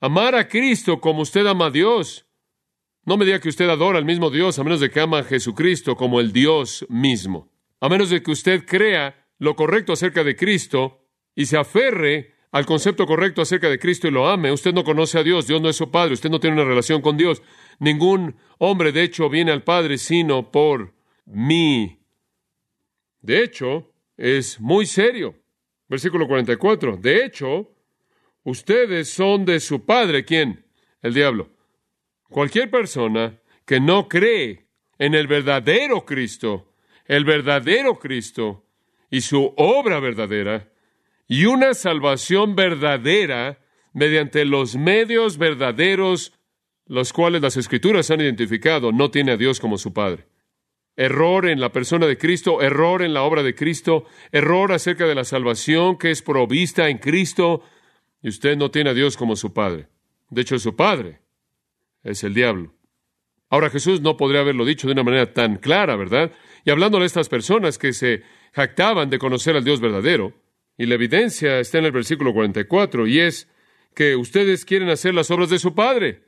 Amar 0.00 0.34
a 0.34 0.48
Cristo 0.48 1.00
como 1.00 1.22
usted 1.22 1.46
ama 1.46 1.66
a 1.66 1.70
Dios. 1.70 2.26
No 3.04 3.16
me 3.16 3.24
diga 3.24 3.40
que 3.40 3.48
usted 3.48 3.68
adora 3.68 3.98
al 3.98 4.04
mismo 4.04 4.30
Dios, 4.30 4.58
a 4.58 4.64
menos 4.64 4.80
de 4.80 4.90
que 4.90 5.00
ama 5.00 5.20
a 5.20 5.24
Jesucristo 5.24 5.96
como 5.96 6.20
el 6.20 6.32
Dios 6.32 6.86
mismo. 6.88 7.50
A 7.80 7.88
menos 7.88 8.10
de 8.10 8.22
que 8.22 8.30
usted 8.30 8.64
crea 8.66 9.23
lo 9.38 9.56
correcto 9.56 9.92
acerca 9.92 10.24
de 10.24 10.36
Cristo 10.36 11.06
y 11.34 11.46
se 11.46 11.56
aferre 11.56 12.34
al 12.50 12.66
concepto 12.66 13.06
correcto 13.06 13.42
acerca 13.42 13.68
de 13.68 13.78
Cristo 13.78 14.06
y 14.06 14.12
lo 14.12 14.28
ame. 14.28 14.52
Usted 14.52 14.72
no 14.72 14.84
conoce 14.84 15.18
a 15.18 15.24
Dios, 15.24 15.46
Dios 15.46 15.60
no 15.60 15.68
es 15.68 15.76
su 15.76 15.90
Padre, 15.90 16.14
usted 16.14 16.30
no 16.30 16.38
tiene 16.38 16.54
una 16.54 16.68
relación 16.68 17.02
con 17.02 17.16
Dios. 17.16 17.42
Ningún 17.80 18.36
hombre, 18.58 18.92
de 18.92 19.02
hecho, 19.02 19.28
viene 19.28 19.50
al 19.50 19.64
Padre 19.64 19.98
sino 19.98 20.52
por 20.52 20.94
mí. 21.26 21.98
De 23.20 23.42
hecho, 23.42 23.90
es 24.16 24.60
muy 24.60 24.86
serio. 24.86 25.34
Versículo 25.88 26.26
44. 26.28 26.96
De 26.96 27.24
hecho, 27.24 27.72
ustedes 28.44 29.10
son 29.10 29.44
de 29.44 29.60
su 29.60 29.84
padre. 29.84 30.24
¿Quién? 30.24 30.64
El 31.02 31.14
diablo. 31.14 31.50
Cualquier 32.28 32.70
persona 32.70 33.40
que 33.64 33.80
no 33.80 34.08
cree 34.08 34.66
en 34.98 35.14
el 35.14 35.26
verdadero 35.26 36.04
Cristo, 36.04 36.72
el 37.06 37.24
verdadero 37.24 37.98
Cristo 37.98 38.63
y 39.14 39.20
su 39.20 39.54
obra 39.56 40.00
verdadera, 40.00 40.72
y 41.28 41.44
una 41.44 41.74
salvación 41.74 42.56
verdadera 42.56 43.60
mediante 43.92 44.44
los 44.44 44.74
medios 44.74 45.38
verdaderos 45.38 46.32
los 46.86 47.12
cuales 47.12 47.40
las 47.40 47.56
escrituras 47.56 48.10
han 48.10 48.20
identificado, 48.20 48.90
no 48.90 49.12
tiene 49.12 49.32
a 49.32 49.36
Dios 49.36 49.60
como 49.60 49.78
su 49.78 49.92
Padre 49.92 50.26
error 50.96 51.48
en 51.48 51.60
la 51.60 51.72
persona 51.72 52.06
de 52.06 52.18
Cristo, 52.18 52.62
error 52.62 53.02
en 53.02 53.14
la 53.14 53.22
obra 53.22 53.42
de 53.42 53.54
Cristo, 53.54 54.04
error 54.32 54.72
acerca 54.72 55.06
de 55.06 55.14
la 55.14 55.24
salvación 55.24 55.98
que 55.98 56.10
es 56.10 56.22
provista 56.22 56.88
en 56.88 56.98
Cristo, 56.98 57.62
y 58.22 58.28
usted 58.28 58.56
no 58.56 58.70
tiene 58.70 58.90
a 58.90 58.94
Dios 58.94 59.16
como 59.16 59.36
su 59.36 59.52
Padre. 59.52 59.88
De 60.30 60.42
hecho, 60.42 60.58
su 60.58 60.76
Padre 60.76 61.20
es 62.02 62.22
el 62.24 62.34
diablo. 62.34 62.74
Ahora 63.50 63.70
Jesús 63.70 64.00
no 64.00 64.16
podría 64.16 64.40
haberlo 64.40 64.64
dicho 64.64 64.86
de 64.86 64.94
una 64.94 65.02
manera 65.02 65.32
tan 65.32 65.56
clara, 65.56 65.96
¿verdad? 65.96 66.32
Y 66.64 66.70
hablando 66.70 66.98
de 66.98 67.06
estas 67.06 67.28
personas 67.28 67.78
que 67.78 67.92
se 67.92 68.22
jactaban 68.54 69.10
de 69.10 69.18
conocer 69.18 69.56
al 69.56 69.64
Dios 69.64 69.80
verdadero, 69.80 70.32
y 70.78 70.86
la 70.86 70.94
evidencia 70.94 71.60
está 71.60 71.78
en 71.78 71.86
el 71.86 71.92
versículo 71.92 72.32
44, 72.32 73.06
y 73.06 73.20
es 73.20 73.48
que 73.94 74.16
ustedes 74.16 74.64
quieren 74.64 74.88
hacer 74.88 75.14
las 75.14 75.30
obras 75.30 75.50
de 75.50 75.58
su 75.58 75.74
Padre. 75.74 76.22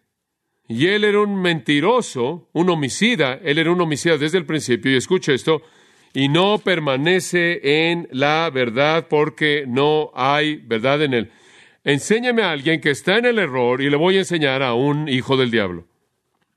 Y 0.68 0.88
él 0.88 1.04
era 1.04 1.21
un 1.21 1.40
mentiroso, 1.40 2.49
un 2.52 2.71
homicida, 2.71 3.40
él 3.45 3.59
era 3.59 3.71
un 3.71 3.80
homicida 3.80 4.18
desde 4.18 4.38
el 4.38 4.47
principio, 4.47 4.92
y 4.92 4.97
escucha 4.97 5.33
esto, 5.33 5.62
y 6.12 6.28
no 6.28 6.59
permanece 6.59 7.61
en 7.62 8.09
la 8.11 8.50
verdad 8.52 9.06
porque 9.09 9.64
no 9.68 10.11
hay 10.14 10.56
verdad 10.56 11.02
en 11.02 11.14
él. 11.14 11.30
Enséñame 11.85 12.42
a 12.42 12.50
alguien 12.50 12.80
que 12.80 12.90
está 12.90 13.18
en 13.18 13.26
el 13.26 13.38
error 13.38 13.80
y 13.80 13.90
le 13.90 13.97
voy 13.97 14.16
a 14.16 14.21
enseñar 14.21 14.62
a 14.62 14.75
un 14.75 15.09
hijo 15.09 15.37
del 15.37 15.52
diablo. 15.52 15.87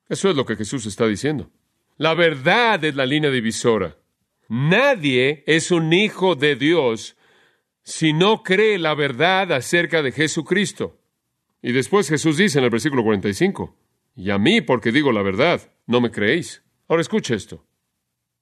Eso 0.07 0.29
es 0.29 0.35
lo 0.35 0.45
que 0.45 0.55
Jesús 0.55 0.87
está 0.87 1.05
diciendo. 1.05 1.51
La 1.97 2.15
verdad 2.15 2.83
es 2.83 2.95
la 2.95 3.05
línea 3.05 3.29
divisora. 3.29 3.98
Nadie 4.49 5.43
es 5.45 5.69
un 5.69 5.93
hijo 5.93 6.35
de 6.35 6.55
Dios 6.55 7.15
si 7.83 8.13
no 8.13 8.41
cree 8.41 8.79
la 8.79 8.95
verdad 8.95 9.51
acerca 9.51 10.01
de 10.01 10.11
Jesucristo. 10.11 10.99
Y 11.61 11.71
después 11.71 12.09
Jesús 12.09 12.37
dice 12.37 12.57
en 12.57 12.65
el 12.65 12.71
versículo 12.71 13.03
45, 13.03 13.75
y 14.15 14.31
a 14.31 14.39
mí 14.39 14.61
porque 14.61 14.91
digo 14.91 15.11
la 15.11 15.21
verdad, 15.21 15.71
no 15.85 16.01
me 16.01 16.09
creéis. 16.09 16.63
Ahora 16.87 17.01
escuche 17.01 17.35
esto. 17.35 17.65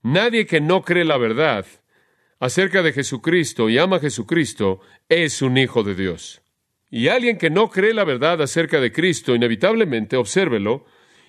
Nadie 0.02 0.46
que 0.46 0.62
no 0.62 0.82
cree 0.82 1.04
la 1.04 1.18
verdad 1.18 1.66
acerca 2.40 2.82
de 2.82 2.94
Jesucristo 2.94 3.70
y 3.70 3.78
ama 3.78 3.98
a 3.98 4.00
Jesucristo 4.00 4.80
es 5.10 5.42
un 5.42 5.58
hijo 5.58 5.84
de 5.84 5.96
Dios. 5.96 6.42
Y 6.90 7.10
alguien 7.10 7.38
que 7.38 7.50
no 7.50 7.70
cree 7.70 7.94
la 7.94 8.06
verdad 8.06 8.42
acerca 8.42 8.80
de 8.80 8.94
Cristo, 8.94 9.36
inevitablemente, 9.36 10.16
obsérvelo, 10.16 10.86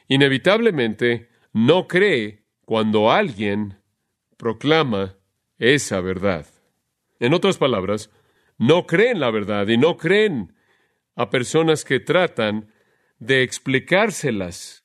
inevitablemente 0.06 1.30
no 1.52 1.88
cree 1.88 2.44
cuando 2.64 3.10
alguien 3.10 3.78
proclama 4.38 5.16
esa 5.58 6.00
verdad. 6.00 6.46
En 7.20 7.34
otras 7.34 7.58
palabras, 7.58 8.10
no 8.56 8.86
creen 8.86 9.20
la 9.20 9.30
verdad 9.30 9.68
y 9.68 9.76
no 9.76 9.98
creen 9.98 10.54
a 11.14 11.28
personas 11.28 11.84
que 11.84 12.00
tratan 12.00 12.72
de 13.18 13.42
explicárselas. 13.42 14.84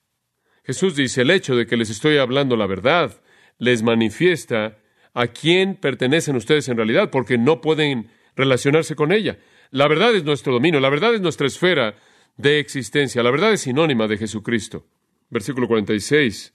Jesús 0.63 0.95
dice, 0.95 1.21
el 1.21 1.31
hecho 1.31 1.55
de 1.55 1.65
que 1.65 1.77
les 1.77 1.89
estoy 1.89 2.17
hablando 2.17 2.57
la 2.57 2.67
verdad 2.67 3.21
les 3.59 3.83
manifiesta 3.83 4.79
a 5.13 5.27
quién 5.27 5.75
pertenecen 5.75 6.35
ustedes 6.35 6.67
en 6.69 6.77
realidad, 6.77 7.11
porque 7.11 7.37
no 7.37 7.61
pueden 7.61 8.09
relacionarse 8.35 8.95
con 8.95 9.11
ella. 9.11 9.37
La 9.69 9.87
verdad 9.87 10.15
es 10.15 10.23
nuestro 10.23 10.53
dominio, 10.53 10.79
la 10.79 10.89
verdad 10.89 11.13
es 11.13 11.21
nuestra 11.21 11.47
esfera 11.47 11.95
de 12.35 12.59
existencia, 12.59 13.21
la 13.21 13.31
verdad 13.31 13.53
es 13.53 13.61
sinónima 13.61 14.07
de 14.07 14.17
Jesucristo. 14.17 14.87
Versículo 15.29 15.67
46, 15.67 16.53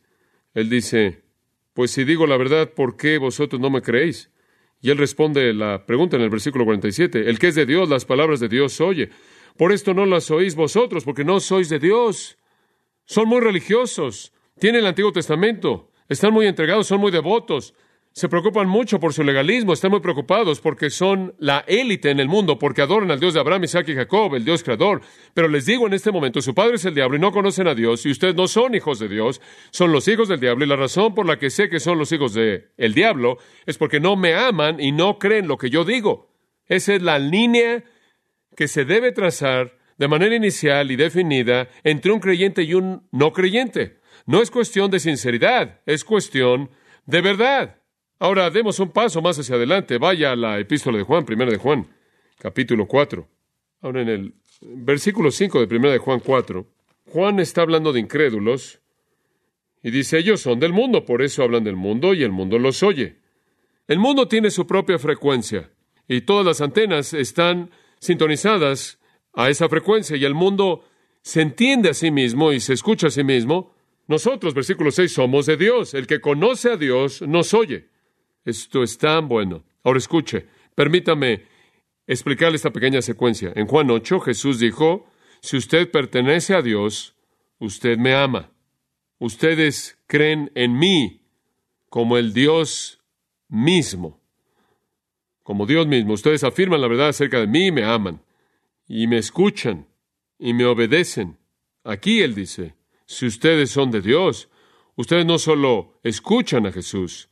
Él 0.54 0.68
dice, 0.68 1.22
pues 1.78 1.92
si 1.92 2.02
digo 2.02 2.26
la 2.26 2.36
verdad, 2.36 2.72
¿por 2.74 2.96
qué 2.96 3.18
vosotros 3.18 3.60
no 3.60 3.70
me 3.70 3.82
creéis? 3.82 4.32
Y 4.80 4.90
él 4.90 4.98
responde 4.98 5.54
la 5.54 5.86
pregunta 5.86 6.16
en 6.16 6.22
el 6.22 6.28
versículo 6.28 6.64
47, 6.64 7.30
el 7.30 7.38
que 7.38 7.46
es 7.46 7.54
de 7.54 7.66
Dios, 7.66 7.88
las 7.88 8.04
palabras 8.04 8.40
de 8.40 8.48
Dios 8.48 8.80
oye. 8.80 9.10
Por 9.56 9.70
esto 9.70 9.94
no 9.94 10.04
las 10.04 10.28
oís 10.32 10.56
vosotros, 10.56 11.04
porque 11.04 11.22
no 11.22 11.38
sois 11.38 11.68
de 11.68 11.78
Dios. 11.78 12.36
Son 13.04 13.28
muy 13.28 13.38
religiosos, 13.38 14.32
tienen 14.58 14.80
el 14.80 14.88
Antiguo 14.88 15.12
Testamento, 15.12 15.92
están 16.08 16.32
muy 16.32 16.48
entregados, 16.48 16.88
son 16.88 16.98
muy 16.98 17.12
devotos, 17.12 17.74
se 18.18 18.28
preocupan 18.28 18.68
mucho 18.68 18.98
por 18.98 19.14
su 19.14 19.22
legalismo, 19.22 19.72
están 19.72 19.92
muy 19.92 20.00
preocupados 20.00 20.60
porque 20.60 20.90
son 20.90 21.36
la 21.38 21.64
élite 21.68 22.10
en 22.10 22.18
el 22.18 22.26
mundo, 22.26 22.58
porque 22.58 22.82
adoran 22.82 23.12
al 23.12 23.20
Dios 23.20 23.34
de 23.34 23.38
Abraham, 23.38 23.62
Isaac 23.62 23.88
y 23.90 23.94
Jacob, 23.94 24.34
el 24.34 24.44
Dios 24.44 24.64
creador. 24.64 25.02
Pero 25.34 25.46
les 25.46 25.66
digo 25.66 25.86
en 25.86 25.94
este 25.94 26.10
momento, 26.10 26.40
su 26.40 26.52
padre 26.52 26.74
es 26.74 26.84
el 26.84 26.96
diablo 26.96 27.16
y 27.16 27.20
no 27.20 27.30
conocen 27.30 27.68
a 27.68 27.76
Dios, 27.76 28.04
y 28.04 28.10
ustedes 28.10 28.34
no 28.34 28.48
son 28.48 28.74
hijos 28.74 28.98
de 28.98 29.08
Dios, 29.08 29.40
son 29.70 29.92
los 29.92 30.08
hijos 30.08 30.28
del 30.28 30.40
diablo, 30.40 30.64
y 30.64 30.68
la 30.68 30.74
razón 30.74 31.14
por 31.14 31.26
la 31.26 31.38
que 31.38 31.48
sé 31.48 31.68
que 31.68 31.78
son 31.78 31.96
los 31.96 32.10
hijos 32.10 32.34
del 32.34 32.70
el 32.76 32.92
diablo 32.92 33.38
es 33.66 33.78
porque 33.78 34.00
no 34.00 34.16
me 34.16 34.34
aman 34.34 34.80
y 34.80 34.90
no 34.90 35.20
creen 35.20 35.46
lo 35.46 35.56
que 35.56 35.70
yo 35.70 35.84
digo. 35.84 36.34
Esa 36.66 36.94
es 36.94 37.02
la 37.02 37.20
línea 37.20 37.84
que 38.56 38.66
se 38.66 38.84
debe 38.84 39.12
trazar 39.12 39.78
de 39.96 40.08
manera 40.08 40.34
inicial 40.34 40.90
y 40.90 40.96
definida 40.96 41.68
entre 41.84 42.10
un 42.10 42.18
creyente 42.18 42.64
y 42.64 42.74
un 42.74 43.06
no 43.12 43.32
creyente. 43.32 44.00
No 44.26 44.42
es 44.42 44.50
cuestión 44.50 44.90
de 44.90 44.98
sinceridad, 44.98 45.82
es 45.86 46.02
cuestión 46.02 46.70
de 47.06 47.20
verdad. 47.20 47.77
Ahora 48.20 48.50
demos 48.50 48.80
un 48.80 48.90
paso 48.90 49.22
más 49.22 49.38
hacia 49.38 49.54
adelante. 49.54 49.98
Vaya 49.98 50.32
a 50.32 50.36
la 50.36 50.58
epístola 50.58 50.98
de 50.98 51.04
Juan, 51.04 51.24
primera 51.24 51.52
de 51.52 51.56
Juan, 51.56 51.86
capítulo 52.38 52.86
4. 52.86 53.28
Ahora 53.82 54.02
en 54.02 54.08
el 54.08 54.34
versículo 54.60 55.30
5 55.30 55.60
de 55.60 55.66
primera 55.68 55.92
de 55.92 55.98
Juan 55.98 56.18
4, 56.18 56.66
Juan 57.12 57.38
está 57.38 57.62
hablando 57.62 57.92
de 57.92 58.00
incrédulos 58.00 58.80
y 59.84 59.92
dice, 59.92 60.18
ellos 60.18 60.40
son 60.40 60.58
del 60.58 60.72
mundo, 60.72 61.04
por 61.04 61.22
eso 61.22 61.44
hablan 61.44 61.62
del 61.62 61.76
mundo 61.76 62.12
y 62.12 62.24
el 62.24 62.32
mundo 62.32 62.58
los 62.58 62.82
oye. 62.82 63.18
El 63.86 64.00
mundo 64.00 64.26
tiene 64.26 64.50
su 64.50 64.66
propia 64.66 64.98
frecuencia 64.98 65.70
y 66.08 66.22
todas 66.22 66.44
las 66.44 66.60
antenas 66.60 67.14
están 67.14 67.70
sintonizadas 68.00 68.98
a 69.32 69.48
esa 69.48 69.68
frecuencia 69.68 70.16
y 70.16 70.24
el 70.24 70.34
mundo 70.34 70.84
se 71.22 71.42
entiende 71.42 71.90
a 71.90 71.94
sí 71.94 72.10
mismo 72.10 72.52
y 72.52 72.58
se 72.58 72.72
escucha 72.72 73.06
a 73.06 73.10
sí 73.10 73.22
mismo. 73.22 73.74
Nosotros, 74.08 74.54
versículo 74.54 74.90
6, 74.90 75.12
somos 75.12 75.46
de 75.46 75.56
Dios. 75.56 75.94
El 75.94 76.06
que 76.06 76.20
conoce 76.20 76.72
a 76.72 76.76
Dios 76.76 77.22
nos 77.22 77.54
oye. 77.54 77.88
Esto 78.48 78.82
es 78.82 78.96
tan 78.96 79.28
bueno. 79.28 79.62
Ahora 79.84 79.98
escuche, 79.98 80.46
permítame 80.74 81.44
explicarle 82.06 82.56
esta 82.56 82.70
pequeña 82.70 83.02
secuencia. 83.02 83.52
En 83.54 83.66
Juan 83.66 83.90
8 83.90 84.20
Jesús 84.20 84.58
dijo, 84.58 85.06
si 85.42 85.58
usted 85.58 85.90
pertenece 85.90 86.54
a 86.54 86.62
Dios, 86.62 87.14
usted 87.58 87.98
me 87.98 88.14
ama. 88.14 88.50
Ustedes 89.18 89.98
creen 90.06 90.50
en 90.54 90.78
mí 90.78 91.20
como 91.90 92.16
el 92.16 92.32
Dios 92.32 93.02
mismo. 93.48 94.18
Como 95.42 95.66
Dios 95.66 95.86
mismo. 95.86 96.14
Ustedes 96.14 96.42
afirman 96.42 96.80
la 96.80 96.88
verdad 96.88 97.08
acerca 97.08 97.40
de 97.40 97.48
mí 97.48 97.66
y 97.66 97.72
me 97.72 97.84
aman. 97.84 98.22
Y 98.86 99.08
me 99.08 99.18
escuchan 99.18 99.86
y 100.38 100.54
me 100.54 100.64
obedecen. 100.64 101.36
Aquí 101.84 102.22
Él 102.22 102.34
dice, 102.34 102.76
si 103.04 103.26
ustedes 103.26 103.70
son 103.70 103.90
de 103.90 104.00
Dios, 104.00 104.48
ustedes 104.96 105.26
no 105.26 105.38
solo 105.38 106.00
escuchan 106.02 106.64
a 106.64 106.72
Jesús, 106.72 107.28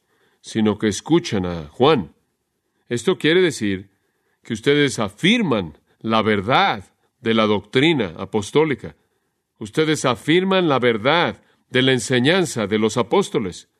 sino 0.46 0.78
que 0.78 0.86
escuchan 0.86 1.44
a 1.44 1.64
Juan. 1.64 2.14
Esto 2.88 3.18
quiere 3.18 3.42
decir 3.42 3.90
que 4.44 4.52
ustedes 4.52 5.00
afirman 5.00 5.76
la 5.98 6.22
verdad 6.22 6.84
de 7.20 7.34
la 7.34 7.46
doctrina 7.46 8.14
apostólica. 8.16 8.94
Ustedes 9.58 10.04
afirman 10.04 10.68
la 10.68 10.78
verdad 10.78 11.42
de 11.68 11.82
la 11.82 11.90
enseñanza 11.90 12.68
de 12.68 12.78
los 12.78 12.96
apóstoles. 12.96 13.70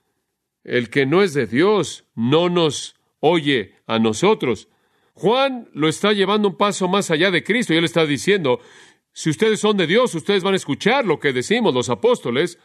El 0.65 0.91
que 0.91 1.07
no 1.07 1.23
es 1.23 1.35
de 1.35 1.47
Dios 1.47 2.05
no 2.17 2.49
nos 2.49 2.97
oye 3.21 3.77
a 3.87 4.01
nosotros. 4.01 4.69
Juan 5.15 5.69
lo 5.73 5.87
está 5.87 6.13
llevando 6.15 6.49
un 6.49 6.57
paso 6.57 6.89
más 6.89 7.13
allá 7.13 7.31
de 7.31 7.45
Cristo 7.45 7.75
y 7.75 7.77
él 7.77 7.85
está 7.85 8.05
diciendo, 8.05 8.59
si 9.13 9.31
ustedes 9.31 9.61
son 9.61 9.77
de 9.77 9.87
Dios, 9.87 10.17
ustedes 10.17 10.43
van 10.43 10.55
a 10.55 10.57
escuchar 10.57 11.05
lo 11.05 11.21
que 11.21 11.33
decimos 11.33 11.73
los 11.73 11.91
apóstoles, 11.91 12.59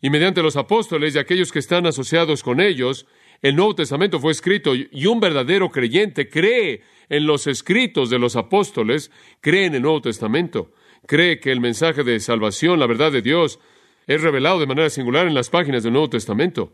y 0.00 0.08
mediante 0.08 0.42
los 0.42 0.56
apóstoles 0.56 1.14
y 1.14 1.18
aquellos 1.18 1.52
que 1.52 1.60
están 1.60 1.86
asociados 1.86 2.42
con 2.42 2.60
ellos, 2.60 3.06
el 3.42 3.56
Nuevo 3.56 3.74
Testamento 3.74 4.20
fue 4.20 4.32
escrito 4.32 4.74
y 4.74 5.06
un 5.06 5.20
verdadero 5.20 5.70
creyente 5.70 6.28
cree 6.28 6.82
en 7.08 7.26
los 7.26 7.46
escritos 7.46 8.08
de 8.08 8.18
los 8.18 8.36
apóstoles, 8.36 9.10
cree 9.40 9.66
en 9.66 9.74
el 9.74 9.82
Nuevo 9.82 10.00
Testamento, 10.00 10.72
cree 11.06 11.40
que 11.40 11.52
el 11.52 11.60
mensaje 11.60 12.04
de 12.04 12.20
salvación, 12.20 12.78
la 12.78 12.86
verdad 12.86 13.12
de 13.12 13.20
Dios, 13.20 13.58
es 14.06 14.22
revelado 14.22 14.60
de 14.60 14.66
manera 14.66 14.88
singular 14.88 15.26
en 15.26 15.34
las 15.34 15.50
páginas 15.50 15.82
del 15.82 15.92
Nuevo 15.92 16.08
Testamento. 16.08 16.72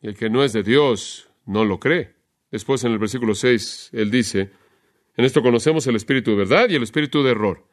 Y 0.00 0.08
el 0.08 0.16
que 0.16 0.28
no 0.28 0.44
es 0.44 0.52
de 0.52 0.62
Dios 0.62 1.30
no 1.46 1.64
lo 1.64 1.80
cree. 1.80 2.14
Después 2.50 2.84
en 2.84 2.92
el 2.92 2.98
versículo 2.98 3.34
6, 3.34 3.90
él 3.92 4.10
dice, 4.10 4.50
en 5.16 5.24
esto 5.24 5.42
conocemos 5.42 5.86
el 5.86 5.96
espíritu 5.96 6.32
de 6.32 6.36
verdad 6.36 6.68
y 6.68 6.74
el 6.74 6.82
espíritu 6.82 7.22
de 7.22 7.30
error. 7.30 7.64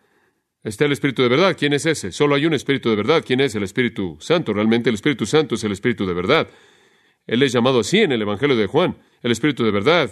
Está 0.66 0.86
el 0.86 0.94
Espíritu 0.94 1.22
de 1.22 1.30
verdad. 1.30 1.56
¿Quién 1.56 1.74
es 1.74 1.86
ese? 1.86 2.12
Solo 2.12 2.34
hay 2.34 2.48
un 2.48 2.56
Espíritu 2.56 2.90
de 2.90 2.96
verdad. 2.96 3.24
¿Quién 3.24 3.40
es 3.40 3.54
el 3.54 3.62
Espíritu 3.62 4.18
Santo? 4.20 4.52
Realmente 4.52 4.90
el 4.90 4.96
Espíritu 4.96 5.28
Santo 5.28 5.54
es 5.54 5.64
el 5.64 5.72
Espíritu 5.72 6.08
de 6.08 6.14
verdad. 6.16 6.48
Él 7.28 7.44
es 7.44 7.52
llamado 7.52 7.80
así 7.80 8.00
en 8.00 8.12
el 8.12 8.22
Evangelio 8.22 8.56
de 8.56 8.68
Juan, 8.68 8.98
el 9.22 9.32
Espíritu 9.32 9.64
de 9.64 9.72
verdad. 9.72 10.12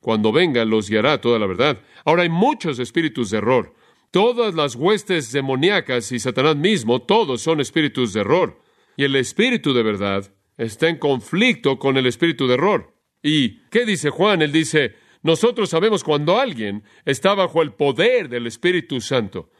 Cuando 0.00 0.32
venga, 0.32 0.64
los 0.64 0.88
guiará 0.88 1.20
toda 1.20 1.38
la 1.38 1.46
verdad. 1.46 1.80
Ahora 2.04 2.22
hay 2.22 2.28
muchos 2.28 2.78
espíritus 2.78 3.30
de 3.30 3.38
error. 3.38 3.74
Todas 4.10 4.54
las 4.54 4.74
huestes 4.74 5.30
demoníacas 5.30 6.10
y 6.12 6.18
Satanás 6.18 6.56
mismo, 6.56 7.02
todos 7.02 7.42
son 7.42 7.60
espíritus 7.60 8.12
de 8.12 8.20
error. 8.22 8.60
Y 8.96 9.04
el 9.04 9.14
espíritu 9.16 9.72
de 9.72 9.82
verdad 9.82 10.32
está 10.56 10.88
en 10.88 10.98
conflicto 10.98 11.78
con 11.78 11.96
el 11.96 12.06
espíritu 12.06 12.46
de 12.46 12.54
error. 12.54 12.94
¿Y 13.22 13.60
qué 13.68 13.84
dice 13.84 14.10
Juan? 14.10 14.42
Él 14.42 14.52
dice, 14.52 14.96
nosotros 15.22 15.68
sabemos 15.68 16.02
cuando 16.02 16.38
alguien 16.38 16.82
está 17.04 17.34
bajo 17.34 17.62
el 17.62 17.72
poder 17.72 18.28
del 18.28 18.46
Espíritu 18.46 19.00
Santo 19.00 19.50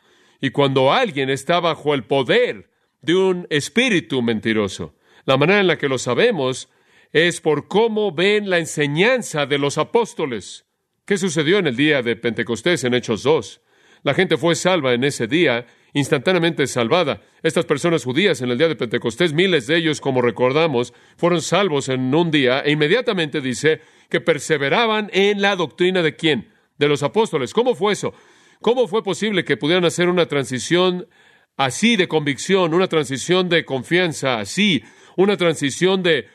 y 0.41 0.51
cuando 0.51 0.93
alguien 0.93 1.29
está 1.29 1.61
bajo 1.61 1.95
el 1.95 2.05
poder 2.05 2.71
de 3.03 3.15
un 3.15 3.47
espíritu 3.51 4.23
mentiroso. 4.23 4.95
La 5.27 5.37
manera 5.37 5.61
en 5.61 5.67
la 5.67 5.79
que 5.79 5.89
lo 5.89 5.99
sabemos 5.99 6.71
es 7.13 7.41
por 7.41 7.69
cómo 7.69 8.13
ven 8.13 8.49
la 8.49 8.59
enseñanza 8.59 9.47
de 9.47 9.59
los 9.59 9.79
apóstoles. 9.79 10.67
¿Qué 11.05 11.19
sucedió 11.19 11.59
en 11.59 11.67
el 11.67 11.77
día 11.77 12.03
de 12.03 12.17
Pentecostés 12.17 12.85
en 12.85 12.95
Hechos 12.95 13.23
2? 13.25 13.61
La 14.03 14.15
gente 14.15 14.37
fue 14.37 14.55
salva 14.55 14.95
en 14.95 15.05
ese 15.05 15.27
día, 15.27 15.67
instantáneamente 15.93 16.67
salvada. 16.67 17.21
Estas 17.43 17.67
personas 17.67 18.05
judías 18.05 18.41
en 18.41 18.51
el 18.51 18.59
día 18.59 18.69
de 18.69 18.77
Pentecostés, 18.77 19.33
miles 19.33 19.67
de 19.67 19.77
ellos, 19.77 20.01
como 20.01 20.23
recordamos, 20.23 20.95
fueron 21.17 21.43
salvos 21.43 21.89
en 21.89 22.15
un 22.15 22.31
día 22.31 22.61
e 22.61 22.71
inmediatamente 22.71 23.41
dice 23.41 23.81
que 24.09 24.21
perseveraban 24.21 25.11
en 25.13 25.43
la 25.43 25.57
doctrina 25.57 26.03
de 26.03 26.17
quién? 26.17 26.49
De 26.79 26.89
los 26.89 27.03
apóstoles. 27.03 27.53
¿Cómo 27.53 27.75
fue 27.75 27.93
eso? 27.93 28.15
¿Cómo 28.61 28.89
fue 28.89 29.03
posible 29.03 29.45
que 29.45 29.57
pudieran 29.57 29.85
hacer 29.85 30.09
una 30.09 30.27
transición 30.27 31.09
así 31.57 31.97
de 31.97 32.09
convicción, 32.09 32.73
una 32.73 32.89
transición 32.89 33.49
de 33.49 33.65
confianza 33.65 34.39
así, 34.39 34.83
una 35.17 35.37
transición 35.37 36.03
de 36.03 36.29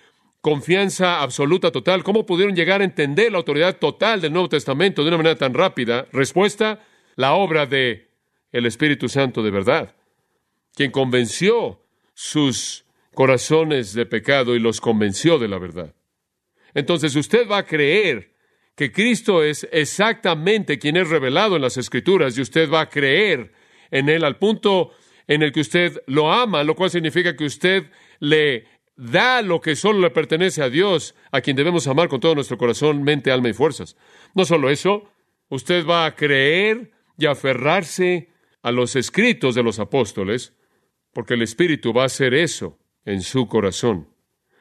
confianza 0.45 1.23
absoluta 1.23 1.71
total. 1.71 2.03
¿Cómo 2.03 2.23
pudieron 2.23 2.55
llegar 2.55 2.81
a 2.81 2.83
entender 2.83 3.31
la 3.31 3.39
autoridad 3.39 3.79
total 3.79 4.21
del 4.21 4.31
Nuevo 4.31 4.47
Testamento 4.47 5.01
de 5.01 5.07
una 5.07 5.17
manera 5.17 5.35
tan 5.35 5.55
rápida? 5.55 6.07
Respuesta, 6.11 6.85
la 7.15 7.33
obra 7.33 7.65
de 7.65 8.11
el 8.51 8.67
Espíritu 8.67 9.09
Santo 9.09 9.41
de 9.41 9.49
verdad, 9.49 9.95
quien 10.75 10.91
convenció 10.91 11.81
sus 12.13 12.85
corazones 13.15 13.93
de 13.95 14.05
pecado 14.05 14.55
y 14.55 14.59
los 14.59 14.81
convenció 14.81 15.39
de 15.39 15.47
la 15.47 15.57
verdad. 15.57 15.95
Entonces 16.75 17.15
usted 17.15 17.49
va 17.49 17.57
a 17.57 17.65
creer 17.65 18.35
que 18.75 18.91
Cristo 18.91 19.43
es 19.43 19.67
exactamente 19.71 20.77
quien 20.77 20.95
es 20.97 21.09
revelado 21.09 21.55
en 21.55 21.63
las 21.63 21.77
Escrituras 21.77 22.37
y 22.37 22.41
usted 22.41 22.69
va 22.69 22.81
a 22.81 22.89
creer 22.89 23.51
en 23.89 24.09
Él 24.09 24.23
al 24.23 24.37
punto 24.37 24.91
en 25.25 25.41
el 25.41 25.51
que 25.51 25.61
usted 25.61 26.03
lo 26.05 26.31
ama, 26.31 26.63
lo 26.63 26.75
cual 26.75 26.91
significa 26.91 27.35
que 27.35 27.45
usted 27.45 27.89
le 28.19 28.74
da 28.95 29.41
lo 29.41 29.61
que 29.61 29.75
solo 29.75 29.99
le 29.99 30.09
pertenece 30.09 30.61
a 30.61 30.69
Dios, 30.69 31.15
a 31.31 31.41
quien 31.41 31.55
debemos 31.55 31.87
amar 31.87 32.07
con 32.07 32.19
todo 32.19 32.35
nuestro 32.35 32.57
corazón, 32.57 33.03
mente, 33.03 33.31
alma 33.31 33.49
y 33.49 33.53
fuerzas. 33.53 33.97
No 34.33 34.45
solo 34.45 34.69
eso, 34.69 35.09
usted 35.49 35.85
va 35.85 36.05
a 36.05 36.15
creer 36.15 36.91
y 37.17 37.25
aferrarse 37.25 38.29
a 38.61 38.71
los 38.71 38.95
escritos 38.95 39.55
de 39.55 39.63
los 39.63 39.79
apóstoles, 39.79 40.53
porque 41.13 41.35
el 41.35 41.41
Espíritu 41.41 41.93
va 41.93 42.03
a 42.03 42.07
hacer 42.07 42.33
eso 42.33 42.79
en 43.05 43.21
su 43.21 43.47
corazón. 43.47 44.09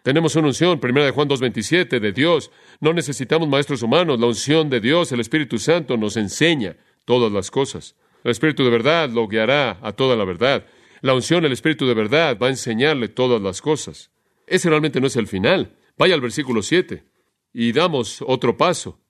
Tenemos 0.03 0.37
una 0.37 0.49
unción, 0.49 0.79
primera 0.81 1.07
de 1.07 1.12
Juan 1.12 1.29
2.27, 1.29 1.99
de 1.99 2.12
Dios. 2.12 2.51
No 2.79 2.92
necesitamos 2.92 3.49
maestros 3.49 3.83
humanos. 3.83 4.20
La 4.20 4.27
unción 4.27 4.68
de 4.68 4.81
Dios, 4.81 5.11
el 5.12 5.20
Espíritu 5.20 5.59
Santo, 5.59 5.97
nos 5.97 6.18
enseña 6.18 6.77
todas 7.07 7.33
las 7.33 7.51
cosas. 7.51 7.97
El 8.23 8.33
Espíritu 8.33 8.64
de 8.64 8.70
verdad 8.70 9.09
lo 9.09 9.27
guiará 9.27 9.79
a 9.81 9.92
toda 9.92 10.14
la 10.14 10.27
verdad. 10.27 10.66
La 11.01 11.14
unción, 11.14 11.47
el 11.47 11.53
Espíritu 11.53 11.87
de 11.87 11.94
verdad, 11.94 12.38
va 12.40 12.49
a 12.49 12.51
enseñarle 12.51 13.09
todas 13.09 13.40
las 13.40 13.62
cosas. 13.62 14.11
Ese 14.46 14.68
realmente 14.68 15.00
no 15.00 15.07
es 15.07 15.16
el 15.16 15.26
final. 15.26 15.76
Vaya 15.96 16.14
al 16.14 16.20
versículo 16.20 16.62
7 16.62 17.04
y 17.52 17.72
damos 17.72 18.22
otro 18.26 18.57
paso. 18.57 19.00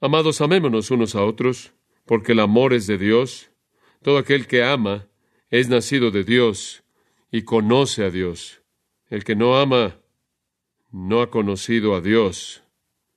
Amados, 0.00 0.40
amémonos 0.40 0.90
unos 0.90 1.14
a 1.14 1.24
otros, 1.24 1.72
porque 2.06 2.32
el 2.32 2.40
amor 2.40 2.72
es 2.72 2.86
de 2.86 2.98
Dios. 2.98 3.50
Todo 4.02 4.18
aquel 4.18 4.46
que 4.46 4.62
ama 4.62 5.08
es 5.50 5.68
nacido 5.68 6.10
de 6.10 6.24
Dios 6.24 6.84
y 7.30 7.42
conoce 7.42 8.04
a 8.04 8.10
Dios. 8.10 8.62
El 9.08 9.24
que 9.24 9.34
no 9.34 9.56
ama 9.56 10.00
no 10.92 11.20
ha 11.22 11.30
conocido 11.30 11.94
a 11.94 12.00
Dios. 12.00 12.62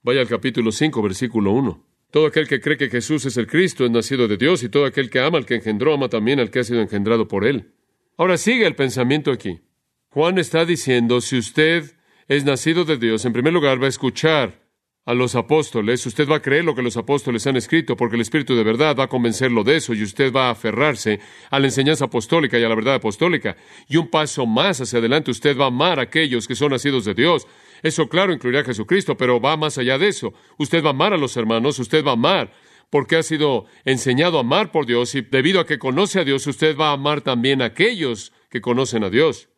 Vaya 0.02 0.22
al 0.22 0.28
capítulo 0.28 0.72
5, 0.72 1.02
versículo 1.02 1.52
1. 1.52 1.86
Todo 2.10 2.26
aquel 2.26 2.48
que 2.48 2.62
cree 2.62 2.78
que 2.78 2.90
Jesús 2.90 3.26
es 3.26 3.38
el 3.38 3.48
Cristo 3.48 3.86
es 3.86 3.92
nacido 3.92 4.28
de 4.28 4.38
Dios 4.38 4.64
y 4.64 4.70
todo 4.70 4.86
aquel 4.86 5.10
que 5.10 5.20
ama 5.20 5.38
al 5.38 5.46
que 5.46 5.56
engendró 5.56 5.94
ama 5.94 6.10
también 6.10 6.40
al 6.40 6.50
que 6.50 6.60
ha 6.60 6.64
sido 6.64 6.82
engendrado 6.82 7.28
por 7.28 7.46
él. 7.46 7.74
Ahora 8.16 8.38
sigue 8.38 8.66
el 8.66 8.76
pensamiento 8.76 9.32
aquí. 9.32 9.60
Juan 10.10 10.38
está 10.38 10.64
diciendo, 10.64 11.20
si 11.20 11.38
usted 11.38 11.98
es 12.30 12.46
nacido 12.46 12.86
de 12.86 12.98
Dios, 12.98 13.26
en 13.26 13.34
primer 13.34 13.52
lugar 13.52 13.82
va 13.82 13.88
a 13.88 13.90
escuchar 13.90 14.66
a 15.06 15.14
los 15.14 15.36
apóstoles, 15.36 16.06
usted 16.06 16.28
va 16.30 16.38
a 16.38 16.42
creer 16.42 16.64
lo 16.64 16.76
que 16.76 16.82
los 16.82 16.96
apóstoles 16.96 17.46
han 17.46 17.58
escrito, 17.58 17.98
porque 17.98 18.16
el 18.16 18.22
Espíritu 18.22 18.56
de 18.56 18.64
verdad 18.64 18.96
va 18.98 19.04
a 19.04 19.10
convencerlo 19.10 19.66
de 19.66 19.76
eso 19.76 19.94
y 19.94 20.04
usted 20.04 20.32
va 20.34 20.48
a 20.48 20.52
aferrarse 20.52 21.20
a 21.50 21.60
la 21.60 21.68
enseñanza 21.68 22.06
apostólica 22.06 22.58
y 22.58 22.64
a 22.64 22.70
la 22.70 22.76
verdad 22.76 22.96
apostólica. 22.96 23.58
Y 23.90 23.98
un 23.98 24.10
paso 24.10 24.46
más 24.46 24.80
hacia 24.80 25.00
adelante, 25.00 25.30
usted 25.30 25.58
va 25.58 25.66
a 25.66 25.68
amar 25.68 26.00
a 26.00 26.04
aquellos 26.04 26.48
que 26.48 26.56
son 26.56 26.72
nacidos 26.72 27.04
de 27.04 27.14
Dios. 27.14 27.46
Eso, 27.84 28.08
claro, 28.08 28.32
incluirá 28.32 28.62
a 28.62 28.66
Jesucristo, 28.66 29.18
pero 29.18 29.42
va 29.42 29.58
más 29.58 29.78
allá 29.78 29.98
de 29.98 30.08
eso. 30.08 30.34
Usted 30.58 30.82
va 30.84 30.88
a 30.88 30.92
amar 30.92 31.14
a 31.14 31.18
los 31.18 31.36
hermanos, 31.36 31.80
usted 31.80 32.04
va 32.04 32.12
a 32.12 32.14
amar 32.14 32.54
porque 32.90 33.18
ha 33.18 33.24
sido 33.24 33.66
enseñado 33.84 34.38
a 34.38 34.42
amar 34.42 34.72
por 34.72 34.86
Dios 34.86 35.14
y 35.16 35.22
debido 35.22 35.60
a 35.60 35.66
que 35.66 35.78
conoce 35.78 36.22
a 36.22 36.24
Dios, 36.24 36.48
usted 36.48 36.78
va 36.78 36.90
a 36.90 36.94
amar 36.94 37.20
también 37.20 37.62
a 37.62 37.66
aquellos 37.66 38.32
que 38.50 38.62
conocen 38.62 39.04
a 39.04 39.10
Dios. 39.10 39.50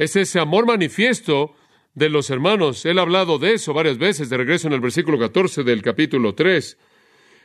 Es 0.00 0.16
ese 0.16 0.40
amor 0.40 0.64
manifiesto 0.64 1.54
de 1.92 2.08
los 2.08 2.30
hermanos. 2.30 2.86
Él 2.86 2.98
ha 2.98 3.02
hablado 3.02 3.38
de 3.38 3.52
eso 3.52 3.74
varias 3.74 3.98
veces, 3.98 4.30
de 4.30 4.38
regreso 4.38 4.66
en 4.66 4.72
el 4.72 4.80
versículo 4.80 5.18
14 5.18 5.62
del 5.62 5.82
capítulo 5.82 6.34
3. 6.34 6.78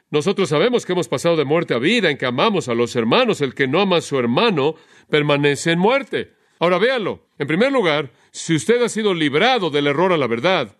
Nosotros 0.09 0.47
sabemos 0.47 0.85
que 0.85 0.93
hemos 0.93 1.09
pasado 1.09 1.35
de 1.35 1.43
muerte 1.43 1.73
a 1.73 1.79
vida, 1.79 2.09
en 2.09 2.17
que 2.17 2.25
amamos 2.25 2.69
a 2.69 2.73
los 2.73 2.95
hermanos. 2.95 3.41
El 3.41 3.53
que 3.53 3.67
no 3.67 3.81
ama 3.81 3.97
a 3.97 4.01
su 4.01 4.17
hermano 4.17 4.75
permanece 5.09 5.73
en 5.73 5.79
muerte. 5.79 6.31
Ahora 6.59 6.77
véalo. 6.77 7.27
En 7.37 7.45
primer 7.45 7.73
lugar, 7.73 8.13
si 8.31 8.55
usted 8.55 8.81
ha 8.81 8.87
sido 8.87 9.13
librado 9.13 9.69
del 9.69 9.87
error 9.87 10.13
a 10.13 10.17
la 10.17 10.27
verdad, 10.27 10.77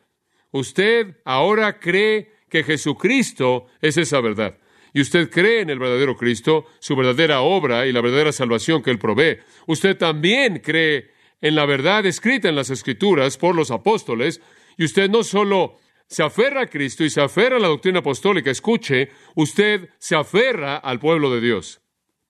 usted 0.52 1.18
ahora 1.26 1.82
cree 1.82 2.32
que 2.50 2.64
Jesucristo 2.64 3.66
es 3.82 3.98
esa 3.98 4.22
verdad. 4.22 4.58
Y 4.94 5.02
usted 5.02 5.30
cree 5.30 5.60
en 5.60 5.70
el 5.70 5.80
verdadero 5.80 6.16
Cristo, 6.16 6.68
su 6.80 6.96
verdadera 6.96 7.42
obra 7.42 7.86
y 7.86 7.92
la 7.92 8.00
verdadera 8.00 8.32
salvación 8.32 8.82
que 8.82 8.92
Él 8.92 8.98
provee. 8.98 9.40
Usted 9.68 9.98
también 9.98 10.60
cree 10.60 11.15
en 11.46 11.54
la 11.54 11.68
verdad 11.68 12.04
escrita 12.08 12.50
en 12.50 12.56
las 12.56 12.72
Escrituras 12.72 13.38
por 13.38 13.56
los 13.56 13.70
apóstoles, 13.70 14.42
y 14.78 14.86
usted 14.86 15.12
no 15.12 15.24
solo 15.24 15.76
se 16.08 16.24
aferra 16.24 16.64
a 16.64 16.66
Cristo 16.66 17.04
y 17.04 17.12
se 17.12 17.22
aferra 17.22 17.58
a 17.58 17.60
la 17.60 17.68
doctrina 17.68 18.00
apostólica, 18.00 18.50
escuche, 18.50 19.10
usted 19.36 19.90
se 20.00 20.16
aferra 20.16 20.78
al 20.78 21.00
pueblo 21.00 21.30
de 21.30 21.42
Dios. 21.42 21.82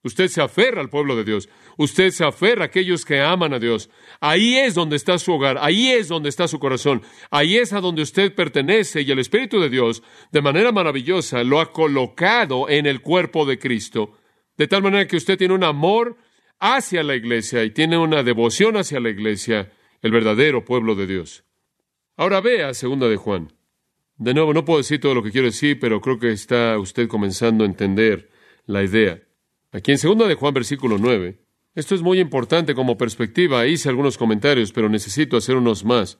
Usted 0.02 0.28
se 0.28 0.42
aferra 0.42 0.82
al 0.82 0.90
pueblo 0.90 1.16
de 1.16 1.24
Dios. 1.24 1.48
Usted 1.78 2.10
se 2.10 2.26
aferra 2.26 2.64
a 2.64 2.66
aquellos 2.66 3.06
que 3.06 3.22
aman 3.22 3.54
a 3.54 3.58
Dios. 3.58 3.88
Ahí 4.20 4.56
es 4.58 4.74
donde 4.74 4.96
está 4.96 5.18
su 5.18 5.32
hogar. 5.32 5.56
Ahí 5.62 5.88
es 5.88 6.08
donde 6.08 6.28
está 6.28 6.46
su 6.46 6.58
corazón. 6.58 7.00
Ahí 7.30 7.56
es 7.56 7.72
a 7.72 7.80
donde 7.80 8.02
usted 8.02 8.34
pertenece 8.34 9.00
y 9.00 9.10
el 9.10 9.18
Espíritu 9.18 9.58
de 9.60 9.70
Dios, 9.70 10.02
de 10.30 10.42
manera 10.42 10.72
maravillosa, 10.72 11.42
lo 11.42 11.58
ha 11.58 11.72
colocado 11.72 12.68
en 12.68 12.84
el 12.84 13.00
cuerpo 13.00 13.46
de 13.46 13.58
Cristo. 13.58 14.12
De 14.58 14.68
tal 14.68 14.82
manera 14.82 15.08
que 15.08 15.16
usted 15.16 15.38
tiene 15.38 15.54
un 15.54 15.64
amor 15.64 16.18
hacia 16.58 17.02
la 17.02 17.14
iglesia 17.14 17.64
y 17.64 17.70
tiene 17.70 17.98
una 17.98 18.22
devoción 18.22 18.76
hacia 18.76 19.00
la 19.00 19.10
iglesia, 19.10 19.72
el 20.02 20.10
verdadero 20.10 20.64
pueblo 20.64 20.94
de 20.94 21.06
Dios. 21.06 21.44
Ahora 22.16 22.40
vea 22.40 22.74
segunda 22.74 23.08
de 23.08 23.16
Juan. 23.16 23.52
De 24.16 24.32
nuevo, 24.32 24.54
no 24.54 24.64
puedo 24.64 24.78
decir 24.78 25.00
todo 25.00 25.14
lo 25.14 25.22
que 25.22 25.30
quiero 25.30 25.46
decir, 25.46 25.78
pero 25.78 26.00
creo 26.00 26.18
que 26.18 26.32
está 26.32 26.78
usted 26.78 27.08
comenzando 27.08 27.64
a 27.64 27.66
entender 27.66 28.30
la 28.64 28.82
idea. 28.82 29.22
Aquí 29.72 29.92
en 29.92 29.98
segunda 29.98 30.26
de 30.26 30.34
Juan, 30.34 30.54
versículo 30.54 30.96
9, 30.98 31.38
esto 31.74 31.94
es 31.94 32.00
muy 32.00 32.18
importante 32.18 32.74
como 32.74 32.96
perspectiva. 32.96 33.66
Hice 33.66 33.90
algunos 33.90 34.16
comentarios, 34.16 34.72
pero 34.72 34.88
necesito 34.88 35.36
hacer 35.36 35.56
unos 35.56 35.84
más. 35.84 36.18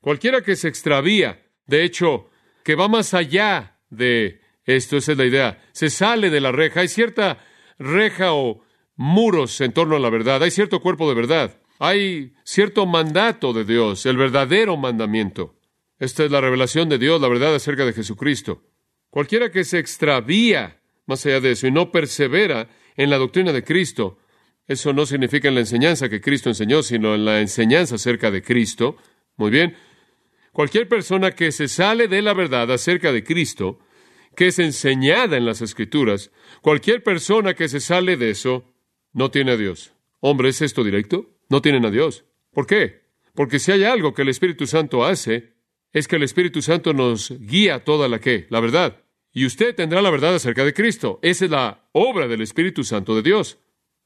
Cualquiera 0.00 0.42
que 0.42 0.56
se 0.56 0.66
extravía, 0.66 1.46
de 1.66 1.84
hecho, 1.84 2.30
que 2.64 2.74
va 2.74 2.88
más 2.88 3.14
allá 3.14 3.78
de 3.90 4.40
esto, 4.64 4.96
esa 4.96 5.12
es 5.12 5.18
la 5.18 5.24
idea, 5.24 5.62
se 5.72 5.90
sale 5.90 6.30
de 6.30 6.40
la 6.40 6.50
reja. 6.50 6.80
Hay 6.80 6.88
cierta 6.88 7.38
reja 7.78 8.32
o 8.32 8.64
muros 8.98 9.60
en 9.60 9.72
torno 9.72 9.94
a 9.96 10.00
la 10.00 10.10
verdad, 10.10 10.42
hay 10.42 10.50
cierto 10.50 10.80
cuerpo 10.80 11.08
de 11.08 11.14
verdad, 11.14 11.56
hay 11.78 12.32
cierto 12.42 12.84
mandato 12.84 13.52
de 13.52 13.64
Dios, 13.64 14.04
el 14.06 14.16
verdadero 14.16 14.76
mandamiento. 14.76 15.54
Esta 16.00 16.24
es 16.24 16.32
la 16.32 16.40
revelación 16.40 16.88
de 16.88 16.98
Dios, 16.98 17.20
la 17.20 17.28
verdad 17.28 17.54
acerca 17.54 17.86
de 17.86 17.92
Jesucristo. 17.92 18.64
Cualquiera 19.08 19.52
que 19.52 19.62
se 19.62 19.78
extravía 19.78 20.80
más 21.06 21.24
allá 21.24 21.40
de 21.40 21.52
eso 21.52 21.68
y 21.68 21.70
no 21.70 21.92
persevera 21.92 22.68
en 22.96 23.08
la 23.08 23.18
doctrina 23.18 23.52
de 23.52 23.62
Cristo, 23.62 24.18
eso 24.66 24.92
no 24.92 25.06
significa 25.06 25.46
en 25.46 25.54
la 25.54 25.60
enseñanza 25.60 26.08
que 26.08 26.20
Cristo 26.20 26.50
enseñó, 26.50 26.82
sino 26.82 27.14
en 27.14 27.24
la 27.24 27.40
enseñanza 27.40 27.94
acerca 27.94 28.32
de 28.32 28.42
Cristo. 28.42 28.96
Muy 29.36 29.50
bien. 29.50 29.76
Cualquier 30.52 30.88
persona 30.88 31.30
que 31.30 31.52
se 31.52 31.68
sale 31.68 32.08
de 32.08 32.20
la 32.20 32.34
verdad 32.34 32.70
acerca 32.72 33.12
de 33.12 33.22
Cristo, 33.22 33.78
que 34.34 34.48
es 34.48 34.58
enseñada 34.58 35.36
en 35.36 35.46
las 35.46 35.62
Escrituras, 35.62 36.32
cualquier 36.62 37.04
persona 37.04 37.54
que 37.54 37.68
se 37.68 37.78
sale 37.78 38.16
de 38.16 38.30
eso, 38.30 38.74
no 39.12 39.30
tiene 39.30 39.52
a 39.52 39.56
Dios. 39.56 39.92
Hombre, 40.20 40.48
¿es 40.50 40.62
esto 40.62 40.84
directo? 40.84 41.30
No 41.48 41.62
tienen 41.62 41.84
a 41.84 41.90
Dios. 41.90 42.24
¿Por 42.52 42.66
qué? 42.66 43.02
Porque 43.34 43.58
si 43.58 43.72
hay 43.72 43.84
algo 43.84 44.14
que 44.14 44.22
el 44.22 44.28
Espíritu 44.28 44.66
Santo 44.66 45.04
hace, 45.04 45.54
es 45.92 46.08
que 46.08 46.16
el 46.16 46.22
Espíritu 46.22 46.60
Santo 46.62 46.92
nos 46.92 47.30
guía 47.38 47.84
toda 47.84 48.08
la 48.08 48.18
que, 48.18 48.46
la 48.50 48.60
verdad. 48.60 49.04
Y 49.32 49.46
usted 49.46 49.74
tendrá 49.74 50.02
la 50.02 50.10
verdad 50.10 50.34
acerca 50.34 50.64
de 50.64 50.74
Cristo. 50.74 51.18
Esa 51.22 51.44
es 51.44 51.50
la 51.50 51.88
obra 51.92 52.26
del 52.26 52.40
Espíritu 52.40 52.84
Santo 52.84 53.14
de 53.14 53.22
Dios. 53.22 53.58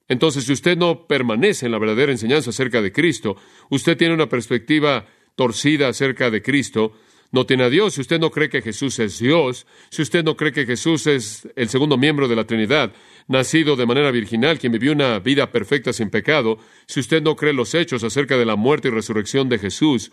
Entonces, 0.09 0.45
si 0.45 0.53
usted 0.53 0.77
no 0.77 1.07
permanece 1.07 1.67
en 1.67 1.73
la 1.73 1.79
verdadera 1.79 2.12
enseñanza 2.12 2.51
acerca 2.51 2.83
de 2.83 2.93
Cristo, 2.93 3.37
usted 3.71 3.97
tiene 3.97 4.15
una 4.15 4.29
perspectiva 4.29 5.07
torcida 5.37 5.88
acerca 5.88 6.31
de 6.31 6.43
Cristo, 6.43 6.93
no 7.33 7.47
tiene 7.47 7.64
a 7.64 7.71
Dios, 7.71 7.95
si 7.95 8.03
usted 8.03 8.21
no 8.21 8.31
cree 8.31 8.51
que 8.51 8.61
Jesús 8.61 8.99
es 8.99 9.18
Dios, 9.18 9.66
si 9.90 10.03
usted 10.03 10.23
no 10.23 10.37
cree 10.37 10.53
que 10.53 10.66
Jesús 10.66 11.07
es 11.07 11.49
el 11.57 11.71
segundo 11.71 11.97
miembro 11.97 12.29
de 12.29 12.37
la 12.37 12.45
Trinidad, 12.45 12.92
nacido 13.27 13.75
de 13.75 13.87
manera 13.87 14.11
virginal, 14.11 14.59
quien 14.59 14.73
vivió 14.73 14.92
una 14.92 15.18
vida 15.18 15.51
perfecta 15.51 15.95
sin 15.95 16.11
pecado, 16.11 16.59
si 16.87 17.01
usted 17.01 17.23
no 17.23 17.35
cree 17.35 17.55
los 17.55 17.75
hechos 17.75 18.05
acerca 18.05 18.37
de 18.37 18.45
la 18.45 18.57
muerte 18.57 18.88
y 18.88 18.90
resurrección 18.90 19.49
de 19.49 19.59
Jesús, 19.59 20.12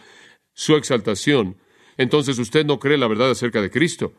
su 0.53 0.77
exaltación, 0.77 1.57
entonces 1.97 2.39
usted 2.39 2.65
no 2.65 2.79
cree 2.79 2.97
la 2.97 3.07
verdad 3.07 3.31
acerca 3.31 3.61
de 3.61 3.69
Cristo. 3.69 4.13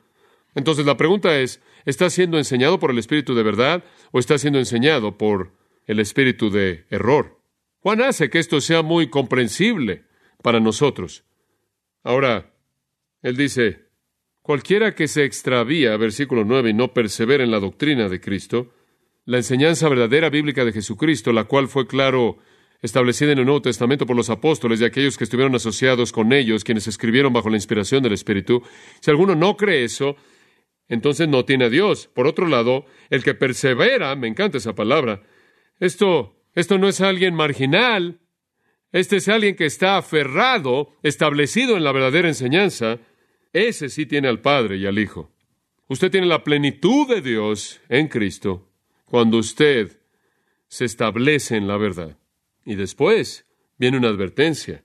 Entonces 0.54 0.84
la 0.84 0.98
pregunta 0.98 1.40
es, 1.40 1.62
¿está 1.86 2.10
siendo 2.10 2.36
enseñado 2.36 2.78
por 2.78 2.90
el 2.90 2.98
Espíritu 2.98 3.34
de 3.34 3.42
verdad 3.42 3.82
o 4.12 4.18
está 4.18 4.36
siendo 4.36 4.58
enseñado 4.58 5.16
por 5.16 5.52
el 5.86 6.00
Espíritu 6.00 6.50
de 6.50 6.84
error? 6.90 7.40
Juan 7.78 8.02
hace 8.02 8.28
que 8.28 8.38
esto 8.38 8.60
sea 8.60 8.82
muy 8.82 9.08
comprensible 9.08 10.04
para 10.42 10.60
nosotros. 10.60 11.24
Ahora, 12.02 12.49
él 13.22 13.36
dice, 13.36 13.88
cualquiera 14.42 14.94
que 14.94 15.08
se 15.08 15.24
extravía, 15.24 15.96
versículo 15.96 16.44
9, 16.44 16.70
y 16.70 16.74
no 16.74 16.92
persevera 16.94 17.44
en 17.44 17.50
la 17.50 17.60
doctrina 17.60 18.08
de 18.08 18.20
Cristo, 18.20 18.72
la 19.24 19.36
enseñanza 19.36 19.88
verdadera 19.88 20.30
bíblica 20.30 20.64
de 20.64 20.72
Jesucristo, 20.72 21.32
la 21.32 21.44
cual 21.44 21.68
fue 21.68 21.86
claro 21.86 22.38
establecida 22.82 23.32
en 23.32 23.38
el 23.38 23.44
Nuevo 23.44 23.62
Testamento 23.62 24.06
por 24.06 24.16
los 24.16 24.30
apóstoles 24.30 24.80
y 24.80 24.84
aquellos 24.84 25.18
que 25.18 25.24
estuvieron 25.24 25.54
asociados 25.54 26.12
con 26.12 26.32
ellos, 26.32 26.64
quienes 26.64 26.86
escribieron 26.86 27.32
bajo 27.32 27.50
la 27.50 27.56
inspiración 27.56 28.02
del 28.02 28.14
Espíritu. 28.14 28.62
Si 29.00 29.10
alguno 29.10 29.34
no 29.34 29.56
cree 29.56 29.84
eso, 29.84 30.16
entonces 30.88 31.28
no 31.28 31.44
tiene 31.44 31.66
a 31.66 31.68
Dios. 31.68 32.08
Por 32.14 32.26
otro 32.26 32.46
lado, 32.46 32.86
el 33.10 33.22
que 33.22 33.34
persevera, 33.34 34.16
me 34.16 34.28
encanta 34.28 34.58
esa 34.58 34.74
palabra, 34.74 35.22
esto, 35.78 36.36
esto 36.54 36.78
no 36.78 36.88
es 36.88 37.00
alguien 37.00 37.34
marginal, 37.34 38.20
este 38.92 39.16
es 39.16 39.28
alguien 39.28 39.54
que 39.54 39.66
está 39.66 39.96
aferrado, 39.98 40.96
establecido 41.02 41.76
en 41.76 41.84
la 41.84 41.92
verdadera 41.92 42.28
enseñanza, 42.28 42.98
ese 43.52 43.88
sí 43.88 44.06
tiene 44.06 44.28
al 44.28 44.40
Padre 44.40 44.76
y 44.76 44.86
al 44.86 44.98
Hijo. 44.98 45.32
Usted 45.88 46.10
tiene 46.10 46.26
la 46.26 46.44
plenitud 46.44 47.08
de 47.08 47.20
Dios 47.20 47.80
en 47.88 48.08
Cristo 48.08 48.68
cuando 49.06 49.38
usted 49.38 50.00
se 50.68 50.84
establece 50.84 51.56
en 51.56 51.66
la 51.66 51.76
verdad. 51.76 52.16
Y 52.64 52.76
después 52.76 53.46
viene 53.76 53.96
una 53.96 54.08
advertencia 54.08 54.84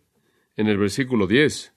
en 0.55 0.67
el 0.67 0.77
versículo 0.77 1.27
10. 1.27 1.73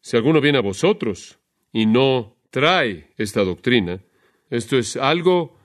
Si 0.00 0.16
alguno 0.16 0.40
viene 0.40 0.58
a 0.58 0.62
vosotros 0.62 1.38
y 1.72 1.84
no 1.84 2.36
trae 2.50 3.12
esta 3.18 3.44
doctrina, 3.44 4.00
esto 4.48 4.78
es 4.78 4.96
algo 4.96 5.58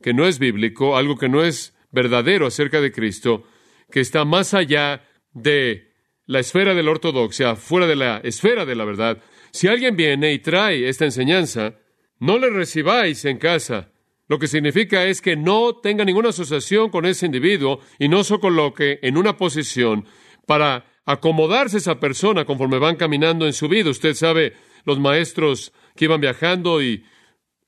que 0.00 0.14
no 0.14 0.26
es 0.26 0.38
bíblico, 0.38 0.96
algo 0.96 1.18
que 1.18 1.28
no 1.28 1.44
es 1.44 1.76
verdadero 1.90 2.46
acerca 2.46 2.80
de 2.80 2.92
Cristo, 2.92 3.44
que 3.90 4.00
está 4.00 4.24
más 4.24 4.54
allá 4.54 5.04
de 5.32 5.92
la 6.26 6.40
esfera 6.40 6.74
de 6.74 6.82
la 6.82 6.92
ortodoxia, 6.92 7.56
fuera 7.56 7.86
de 7.86 7.96
la 7.96 8.18
esfera 8.18 8.64
de 8.64 8.74
la 8.74 8.84
verdad, 8.84 9.22
si 9.52 9.68
alguien 9.68 9.96
viene 9.96 10.32
y 10.32 10.38
trae 10.38 10.88
esta 10.88 11.04
enseñanza, 11.04 11.74
no 12.18 12.38
le 12.38 12.48
recibáis 12.50 13.24
en 13.26 13.38
casa. 13.38 13.90
Lo 14.28 14.38
que 14.38 14.46
significa 14.46 15.04
es 15.04 15.20
que 15.20 15.36
no 15.36 15.76
tenga 15.76 16.04
ninguna 16.04 16.30
asociación 16.30 16.88
con 16.88 17.04
ese 17.04 17.26
individuo 17.26 17.80
y 17.98 18.08
no 18.08 18.24
se 18.24 18.38
coloque 18.38 18.98
en 19.02 19.18
una 19.18 19.36
posición 19.36 20.06
para 20.46 20.86
acomodarse 21.04 21.78
esa 21.78 22.00
persona 22.00 22.44
conforme 22.44 22.78
van 22.78 22.96
caminando 22.96 23.46
en 23.46 23.52
su 23.52 23.68
vida. 23.68 23.90
Usted 23.90 24.14
sabe, 24.14 24.54
los 24.84 24.98
maestros 24.98 25.72
que 25.96 26.06
iban 26.06 26.20
viajando 26.20 26.82
y 26.82 27.04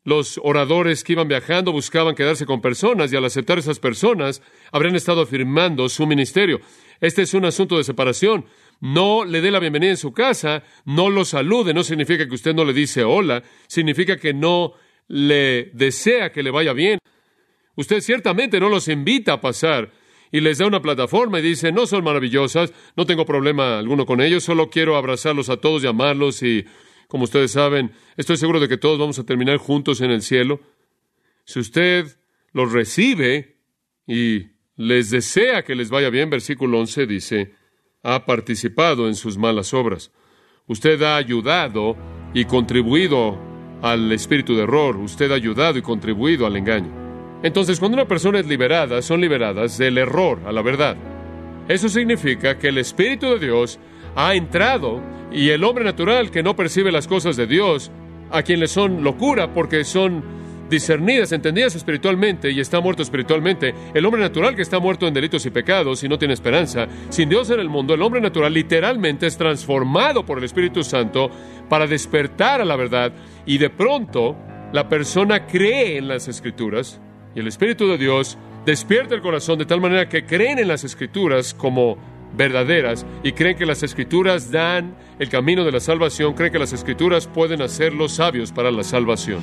los 0.04 0.38
oradores 0.42 1.02
que 1.04 1.12
iban 1.12 1.28
viajando 1.28 1.72
buscaban 1.72 2.14
quedarse 2.14 2.46
con 2.46 2.60
personas 2.60 3.12
y 3.12 3.16
al 3.16 3.24
aceptar 3.24 3.58
esas 3.58 3.78
personas 3.78 4.42
habrían 4.70 4.96
estado 4.96 5.22
afirmando 5.22 5.88
su 5.88 6.06
ministerio. 6.06 6.60
Este 7.00 7.22
es 7.22 7.34
un 7.34 7.44
asunto 7.44 7.76
de 7.76 7.84
separación. 7.84 8.46
No 8.80 9.24
le 9.24 9.40
dé 9.40 9.50
la 9.50 9.60
bienvenida 9.60 9.90
en 9.90 9.96
su 9.96 10.12
casa, 10.12 10.62
no 10.84 11.10
lo 11.10 11.24
salude, 11.24 11.74
no 11.74 11.82
significa 11.82 12.26
que 12.26 12.34
usted 12.34 12.54
no 12.54 12.64
le 12.64 12.72
dice 12.72 13.04
hola, 13.04 13.42
significa 13.66 14.16
que 14.16 14.34
no 14.34 14.74
le 15.08 15.70
desea 15.72 16.32
que 16.32 16.42
le 16.42 16.50
vaya 16.50 16.72
bien. 16.72 16.98
Usted 17.76 18.00
ciertamente 18.00 18.60
no 18.60 18.68
los 18.68 18.88
invita 18.88 19.34
a 19.34 19.40
pasar 19.40 19.90
y 20.30 20.40
les 20.40 20.58
da 20.58 20.66
una 20.66 20.82
plataforma 20.82 21.38
y 21.38 21.42
dice, 21.42 21.72
no 21.72 21.86
son 21.86 22.04
maravillosas, 22.04 22.72
no 22.96 23.06
tengo 23.06 23.24
problema 23.24 23.78
alguno 23.78 24.06
con 24.06 24.20
ellos, 24.20 24.44
solo 24.44 24.68
quiero 24.68 24.96
abrazarlos 24.96 25.48
a 25.48 25.58
todos 25.58 25.84
y 25.84 26.46
y, 26.46 26.64
como 27.08 27.24
ustedes 27.24 27.52
saben, 27.52 27.92
estoy 28.16 28.36
seguro 28.36 28.58
de 28.58 28.68
que 28.68 28.76
todos 28.76 28.98
vamos 28.98 29.18
a 29.18 29.24
terminar 29.24 29.58
juntos 29.58 30.00
en 30.00 30.10
el 30.10 30.22
cielo. 30.22 30.60
Si 31.44 31.60
usted 31.60 32.06
los 32.52 32.72
recibe 32.72 33.58
y 34.06 34.46
les 34.76 35.10
desea 35.10 35.62
que 35.62 35.74
les 35.74 35.90
vaya 35.90 36.10
bien, 36.10 36.30
versículo 36.30 36.80
11 36.80 37.06
dice, 37.06 37.54
ha 38.04 38.24
participado 38.26 39.08
en 39.08 39.16
sus 39.16 39.36
malas 39.36 39.74
obras. 39.74 40.12
Usted 40.68 41.02
ha 41.02 41.16
ayudado 41.16 41.96
y 42.32 42.44
contribuido 42.44 43.36
al 43.82 44.12
espíritu 44.12 44.54
de 44.54 44.62
error, 44.62 44.96
usted 44.96 45.32
ha 45.32 45.34
ayudado 45.34 45.78
y 45.78 45.82
contribuido 45.82 46.46
al 46.46 46.56
engaño. 46.56 46.92
Entonces, 47.42 47.78
cuando 47.78 47.96
una 47.96 48.08
persona 48.08 48.38
es 48.38 48.46
liberada, 48.46 49.02
son 49.02 49.20
liberadas 49.20 49.76
del 49.76 49.98
error 49.98 50.40
a 50.46 50.52
la 50.52 50.62
verdad. 50.62 50.96
Eso 51.68 51.88
significa 51.88 52.58
que 52.58 52.68
el 52.68 52.78
Espíritu 52.78 53.26
de 53.26 53.38
Dios 53.38 53.78
ha 54.16 54.34
entrado 54.34 55.02
y 55.32 55.50
el 55.50 55.64
hombre 55.64 55.84
natural 55.84 56.30
que 56.30 56.42
no 56.42 56.56
percibe 56.56 56.92
las 56.92 57.08
cosas 57.08 57.36
de 57.36 57.46
Dios, 57.46 57.90
a 58.30 58.42
quien 58.42 58.60
le 58.60 58.66
son 58.66 59.02
locura 59.02 59.52
porque 59.52 59.84
son 59.84 60.22
discernidas, 60.68 61.32
entendidas 61.32 61.74
espiritualmente 61.74 62.50
y 62.50 62.60
está 62.60 62.80
muerto 62.80 63.02
espiritualmente. 63.02 63.74
El 63.92 64.04
hombre 64.06 64.20
natural 64.20 64.54
que 64.56 64.62
está 64.62 64.78
muerto 64.78 65.06
en 65.06 65.14
delitos 65.14 65.44
y 65.46 65.50
pecados 65.50 66.02
y 66.04 66.08
no 66.08 66.18
tiene 66.18 66.34
esperanza, 66.34 66.86
sin 67.10 67.28
Dios 67.28 67.50
en 67.50 67.60
el 67.60 67.68
mundo, 67.68 67.94
el 67.94 68.02
hombre 68.02 68.20
natural 68.20 68.52
literalmente 68.52 69.26
es 69.26 69.36
transformado 69.36 70.24
por 70.24 70.38
el 70.38 70.44
Espíritu 70.44 70.82
Santo 70.82 71.30
para 71.68 71.86
despertar 71.86 72.60
a 72.60 72.64
la 72.64 72.76
verdad 72.76 73.12
y 73.46 73.58
de 73.58 73.70
pronto 73.70 74.36
la 74.72 74.88
persona 74.88 75.46
cree 75.46 75.98
en 75.98 76.08
las 76.08 76.28
escrituras 76.28 77.00
y 77.34 77.40
el 77.40 77.48
Espíritu 77.48 77.88
de 77.88 77.98
Dios 77.98 78.38
despierta 78.64 79.14
el 79.14 79.20
corazón 79.20 79.58
de 79.58 79.66
tal 79.66 79.80
manera 79.80 80.08
que 80.08 80.24
creen 80.24 80.58
en 80.58 80.68
las 80.68 80.84
escrituras 80.84 81.54
como 81.54 81.98
verdaderas 82.36 83.06
y 83.22 83.32
creen 83.32 83.56
que 83.56 83.66
las 83.66 83.82
escrituras 83.82 84.50
dan 84.50 84.96
el 85.18 85.28
camino 85.28 85.64
de 85.64 85.72
la 85.72 85.80
salvación, 85.80 86.34
creen 86.34 86.52
que 86.52 86.58
las 86.58 86.72
escrituras 86.72 87.26
pueden 87.26 87.62
hacerlos 87.62 88.12
sabios 88.12 88.52
para 88.52 88.70
la 88.70 88.82
salvación. 88.82 89.40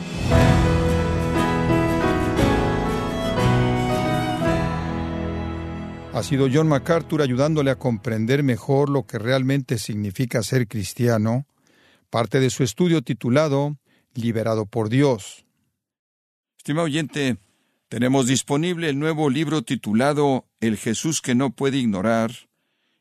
Ha 6.22 6.24
sido 6.24 6.48
John 6.54 6.68
MacArthur 6.68 7.24
ayudándole 7.24 7.72
a 7.72 7.80
comprender 7.80 8.44
mejor 8.44 8.90
lo 8.90 9.08
que 9.08 9.18
realmente 9.18 9.80
significa 9.80 10.44
ser 10.44 10.68
cristiano, 10.68 11.48
parte 12.12 12.40
de 12.40 12.52
su 12.52 12.62
estudio 12.62 13.02
titulado 13.02 13.80
Liberado 14.14 14.68
por 14.68 14.90
Dios. 14.90 15.48
Estimado 16.60 16.86
oyente, 16.86 17.38
tenemos 17.90 18.28
disponible 18.28 18.88
el 18.88 19.00
nuevo 19.00 19.32
libro 19.32 19.64
titulado 19.64 20.46
El 20.60 20.78
Jesús 20.78 21.24
que 21.24 21.34
no 21.34 21.56
puede 21.56 21.78
ignorar, 21.78 22.32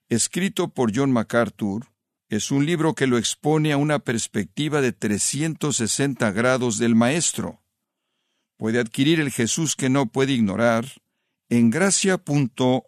escrito 0.08 0.68
por 0.68 0.90
John 0.96 1.12
MacArthur. 1.12 1.88
Es 2.30 2.50
un 2.50 2.64
libro 2.64 2.94
que 2.94 3.06
lo 3.06 3.18
expone 3.18 3.74
a 3.74 3.76
una 3.76 3.98
perspectiva 3.98 4.80
de 4.80 4.92
360 4.92 6.32
grados 6.32 6.78
del 6.78 6.94
Maestro. 6.94 7.60
Puede 8.56 8.80
adquirir 8.80 9.20
el 9.20 9.30
Jesús 9.30 9.76
que 9.76 9.90
no 9.90 10.06
puede 10.06 10.32
ignorar 10.32 10.86
en 11.50 11.70
gracia.org 11.70 12.84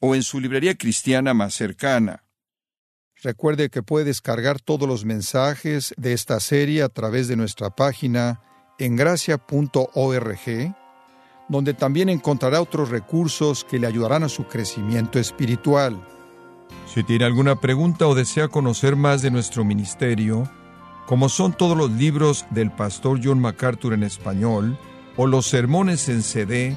o 0.00 0.14
en 0.14 0.22
su 0.22 0.40
librería 0.40 0.74
cristiana 0.74 1.34
más 1.34 1.54
cercana. 1.54 2.24
Recuerde 3.22 3.68
que 3.68 3.82
puede 3.82 4.06
descargar 4.06 4.60
todos 4.60 4.88
los 4.88 5.04
mensajes 5.04 5.94
de 5.98 6.14
esta 6.14 6.40
serie 6.40 6.82
a 6.82 6.88
través 6.88 7.28
de 7.28 7.36
nuestra 7.36 7.68
página 7.68 8.40
en 8.78 8.96
gracia.org, 8.96 10.74
donde 11.50 11.74
también 11.74 12.08
encontrará 12.08 12.62
otros 12.62 12.88
recursos 12.88 13.64
que 13.64 13.78
le 13.78 13.86
ayudarán 13.86 14.22
a 14.22 14.30
su 14.30 14.44
crecimiento 14.44 15.18
espiritual. 15.18 16.02
Si 16.86 17.04
tiene 17.04 17.26
alguna 17.26 17.60
pregunta 17.60 18.06
o 18.06 18.14
desea 18.14 18.48
conocer 18.48 18.96
más 18.96 19.20
de 19.20 19.30
nuestro 19.30 19.66
ministerio, 19.66 20.50
como 21.06 21.28
son 21.28 21.52
todos 21.52 21.76
los 21.76 21.90
libros 21.90 22.46
del 22.50 22.70
pastor 22.70 23.20
John 23.22 23.40
MacArthur 23.40 23.92
en 23.92 24.04
español 24.04 24.78
o 25.16 25.26
los 25.26 25.46
sermones 25.46 26.08
en 26.08 26.22
CD, 26.22 26.76